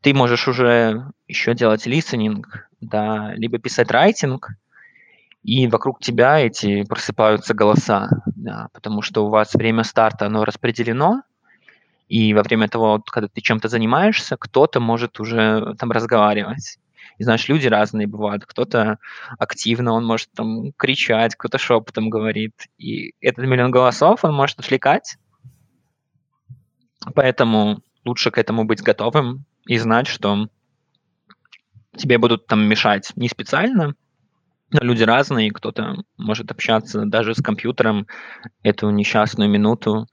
[0.00, 2.42] ты можешь уже еще делать listening,
[2.80, 4.40] да, либо писать writing,
[5.42, 11.22] и вокруг тебя эти просыпаются голоса, да, потому что у вас время старта, оно распределено,
[12.08, 16.78] и во время того, когда ты чем-то занимаешься, кто-то может уже там разговаривать.
[17.18, 18.44] И знаешь, люди разные бывают.
[18.46, 18.98] Кто-то
[19.38, 22.54] активно, он может там кричать, кто-то шепотом говорит.
[22.78, 25.16] И этот миллион голосов, он может отвлекать.
[27.14, 30.48] Поэтому лучше к этому быть готовым и знать, что
[31.96, 33.94] тебе будут там мешать не специально,
[34.70, 38.06] но люди разные, кто-то может общаться даже с компьютером
[38.62, 40.08] эту несчастную минуту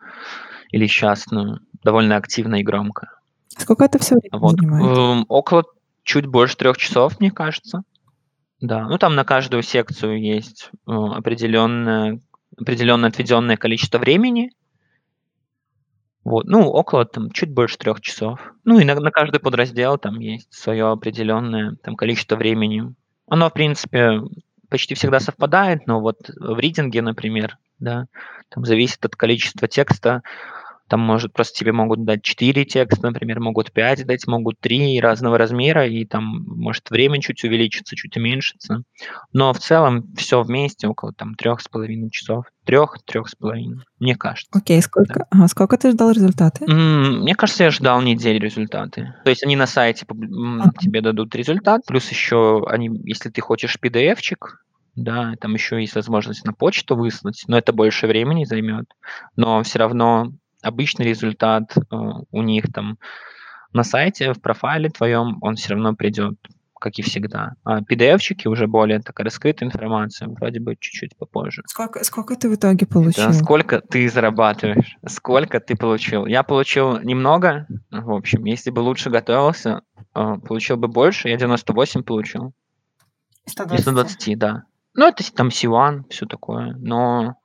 [0.71, 3.09] или счастную довольно активно и громко.
[3.47, 4.51] Сколько это все время вот.
[4.51, 4.97] занимает?
[4.97, 5.63] Эм, около
[6.09, 7.83] чуть больше трех часов, мне кажется.
[8.59, 12.19] Да, ну там на каждую секцию есть э, определенное,
[12.57, 14.49] определенно отведенное количество времени.
[16.23, 18.39] Вот, ну, около там чуть больше трех часов.
[18.65, 22.93] Ну, и на, на каждый подраздел там есть свое определенное там количество времени.
[23.27, 24.21] Оно, в принципе,
[24.67, 28.07] почти всегда совпадает, но вот в ридинге, например, да,
[28.49, 30.23] там зависит от количества текста,
[30.89, 35.37] там, может, просто тебе могут дать 4 текста, например, могут 5 дать, могут 3 разного
[35.37, 38.83] размера, и там может время чуть увеличиться, чуть уменьшиться.
[39.31, 42.45] Но в целом все вместе около там трех с половиной часов.
[42.65, 44.49] Трех, трех с половиной, мне кажется.
[44.51, 45.25] Окей, сколько, да.
[45.31, 46.65] ага, сколько ты ждал результаты?
[46.65, 49.13] М-м, мне кажется, я ждал недели результаты.
[49.23, 50.71] То есть они на сайте ага.
[50.79, 54.63] тебе дадут результат, плюс еще они, если ты хочешь PDF-чик,
[54.95, 58.85] да, там еще есть возможность на почту выслать, но это больше времени займет.
[59.35, 61.81] Но все равно обычный результат э,
[62.31, 62.97] у них там
[63.73, 66.35] на сайте, в профайле твоем, он все равно придет,
[66.79, 67.53] как и всегда.
[67.63, 71.61] А PDF-чики уже более такая раскрытая информация, вроде бы чуть-чуть попозже.
[71.67, 73.25] Сколько, сколько ты в итоге получил?
[73.25, 74.97] Да, сколько ты зарабатываешь?
[75.07, 76.25] Сколько ты получил?
[76.25, 79.81] Я получил немного, в общем, если бы лучше готовился,
[80.15, 82.53] э, получил бы больше, я 98 получил.
[83.45, 83.81] 120?
[83.81, 84.63] 120, да.
[84.95, 87.35] Ну, это там C1, все такое, но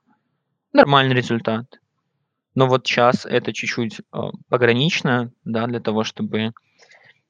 [0.73, 1.65] нормальный результат.
[2.55, 4.17] Но вот сейчас это чуть-чуть э,
[4.49, 6.53] погранично, да, для того, чтобы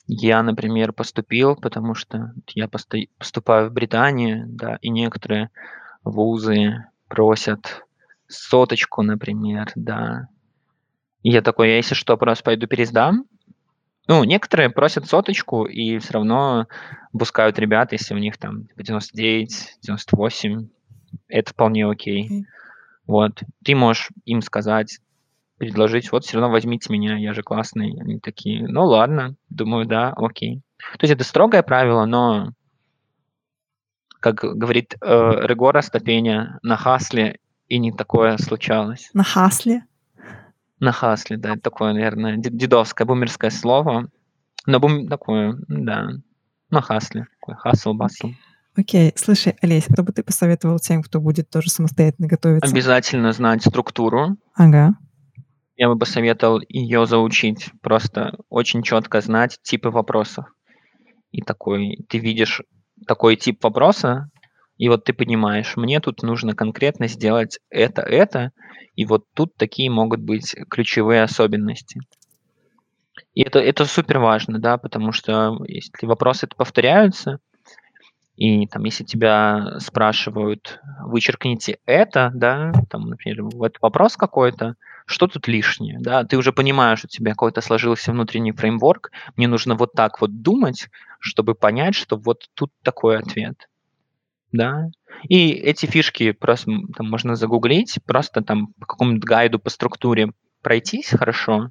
[0.08, 5.50] я, например, поступил, потому что я поступаю в Британию, да, и некоторые
[6.04, 7.84] вузы просят
[8.28, 10.28] соточку, например, да.
[11.24, 13.26] И я такой, я если что, просто пойду пересдам.
[14.08, 16.68] Ну, некоторые просят соточку и все равно
[17.12, 20.68] пускают ребят, если у них там 99, 98,
[21.28, 22.30] это вполне окей.
[22.30, 22.44] Okay.
[23.08, 23.42] Вот.
[23.64, 25.00] Ты можешь им сказать,
[25.58, 27.98] предложить, вот все равно возьмите меня, я же классный.
[28.00, 30.62] Они такие, ну ладно, думаю, да, окей.
[30.98, 32.52] То есть это строгое правило, но,
[34.20, 39.10] как говорит э, Регора Стопеня, на хасле и не такое случалось.
[39.14, 39.86] На хасле?
[40.80, 44.10] На хасле, да, это такое, наверное, дедовское, бумерское слово.
[44.66, 46.10] Но бум такое, да,
[46.70, 48.32] на хасле, такой хасл-басл.
[48.76, 52.70] Окей, слушай, Олесь, что бы ты посоветовал тем, кто будет тоже самостоятельно готовиться?
[52.70, 54.36] Обязательно знать структуру.
[54.54, 54.96] Ага
[55.76, 60.46] я бы посоветовал ее заучить, просто очень четко знать типы вопросов.
[61.32, 62.62] И такой, ты видишь
[63.08, 64.30] такой тип вопроса,
[64.78, 68.52] и вот ты понимаешь, мне тут нужно конкретно сделать это, это,
[68.96, 72.00] и вот тут такие могут быть ключевые особенности.
[73.34, 77.40] И это, это супер важно, да, потому что если вопросы повторяются,
[78.36, 85.48] и там, если тебя спрашивают, вычеркните это, да, там, например, вот вопрос какой-то, что тут
[85.48, 90.20] лишнее, да, ты уже понимаешь, у тебя какой-то сложился внутренний фреймворк, мне нужно вот так
[90.22, 90.90] вот думать,
[91.20, 93.70] чтобы понять, что вот тут такой ответ,
[94.52, 94.90] да,
[95.30, 100.32] и эти фишки просто там можно загуглить, просто там по какому-то гайду по структуре
[100.62, 101.70] пройтись хорошо,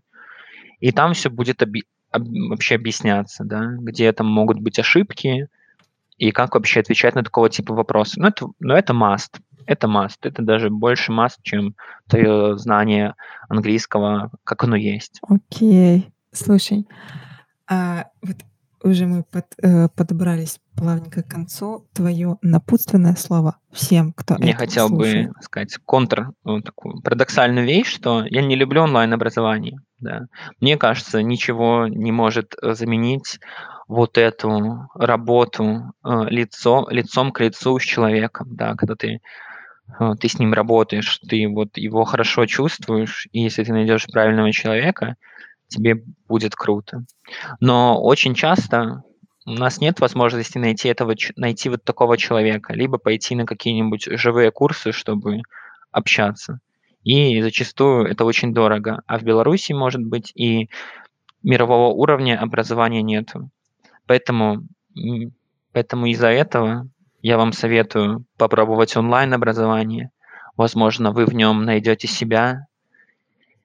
[0.80, 5.48] и там все будет оби- вообще объясняться, да, где там могут быть ошибки
[6.16, 8.20] и как вообще отвечать на такого типа вопросы.
[8.20, 9.40] Ну, это, ну, это must.
[9.66, 10.18] Это must.
[10.22, 11.74] Это даже больше must, чем
[12.08, 13.14] твое знание
[13.48, 15.20] английского, как оно есть.
[15.28, 16.12] Окей.
[16.32, 16.86] Слушай,
[17.68, 18.36] а вот
[18.84, 21.86] уже мы под, э, подобрались плавненько к концу.
[21.94, 25.28] Твое напутственное слово всем, кто Я хотел слушает.
[25.28, 29.78] бы сказать контр, ну, такую парадоксальную вещь, что я не люблю онлайн-образование.
[30.00, 30.26] Да.
[30.60, 33.40] Мне кажется, ничего не может э, заменить
[33.88, 39.20] вот эту работу э, лицо, лицом к лицу с человеком, да, когда ты
[40.20, 45.16] ты с ним работаешь, ты вот его хорошо чувствуешь, и если ты найдешь правильного человека,
[45.68, 47.04] тебе будет круто.
[47.60, 49.02] Но очень часто
[49.46, 54.50] у нас нет возможности найти этого найти вот такого человека, либо пойти на какие-нибудь живые
[54.50, 55.42] курсы, чтобы
[55.92, 56.60] общаться.
[57.02, 59.02] И зачастую это очень дорого.
[59.06, 60.70] А в Беларуси, может быть, и
[61.42, 63.50] мирового уровня образования нету.
[64.06, 64.62] Поэтому,
[65.72, 66.88] поэтому из-за этого
[67.24, 70.10] я вам советую попробовать онлайн-образование.
[70.58, 72.66] Возможно, вы в нем найдете себя,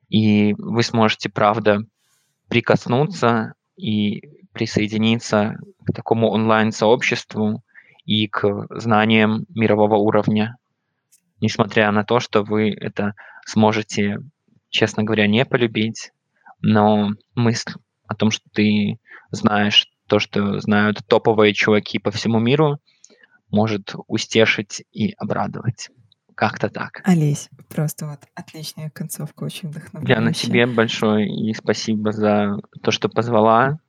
[0.08, 1.80] и вы сможете, правда,
[2.48, 7.62] прикоснуться и присоединиться к такому онлайн-сообществу
[8.06, 10.56] и к знаниям мирового уровня,
[11.42, 13.14] несмотря на то, что вы это
[13.46, 14.20] сможете,
[14.70, 16.14] честно говоря, не полюбить,
[16.62, 17.74] но мысль
[18.08, 19.00] о том, что ты
[19.32, 22.80] знаешь то, что знают топовые чуваки по всему миру,
[23.50, 25.90] может устешить и обрадовать.
[26.36, 27.02] Как-то так.
[27.04, 33.80] Олесь, просто вот отличная концовка, очень Диана, тебе большое и спасибо за то, что позвала.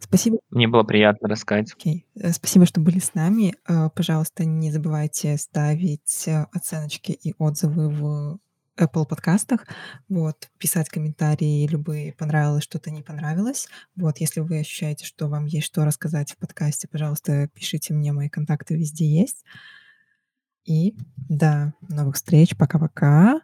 [0.00, 0.38] Спасибо.
[0.50, 1.72] Мне было приятно рассказать.
[1.72, 2.06] Окей.
[2.16, 3.54] Э, спасибо, что были с нами.
[3.68, 8.38] Э, пожалуйста, не забывайте ставить э, оценочки и отзывы в
[8.80, 9.66] Apple подкастах,
[10.08, 13.68] вот, писать комментарии любые, понравилось что-то, не понравилось.
[13.94, 18.28] Вот, если вы ощущаете, что вам есть что рассказать в подкасте, пожалуйста, пишите мне, мои
[18.28, 19.44] контакты везде есть.
[20.64, 22.56] И до новых встреч.
[22.56, 23.40] Пока-пока.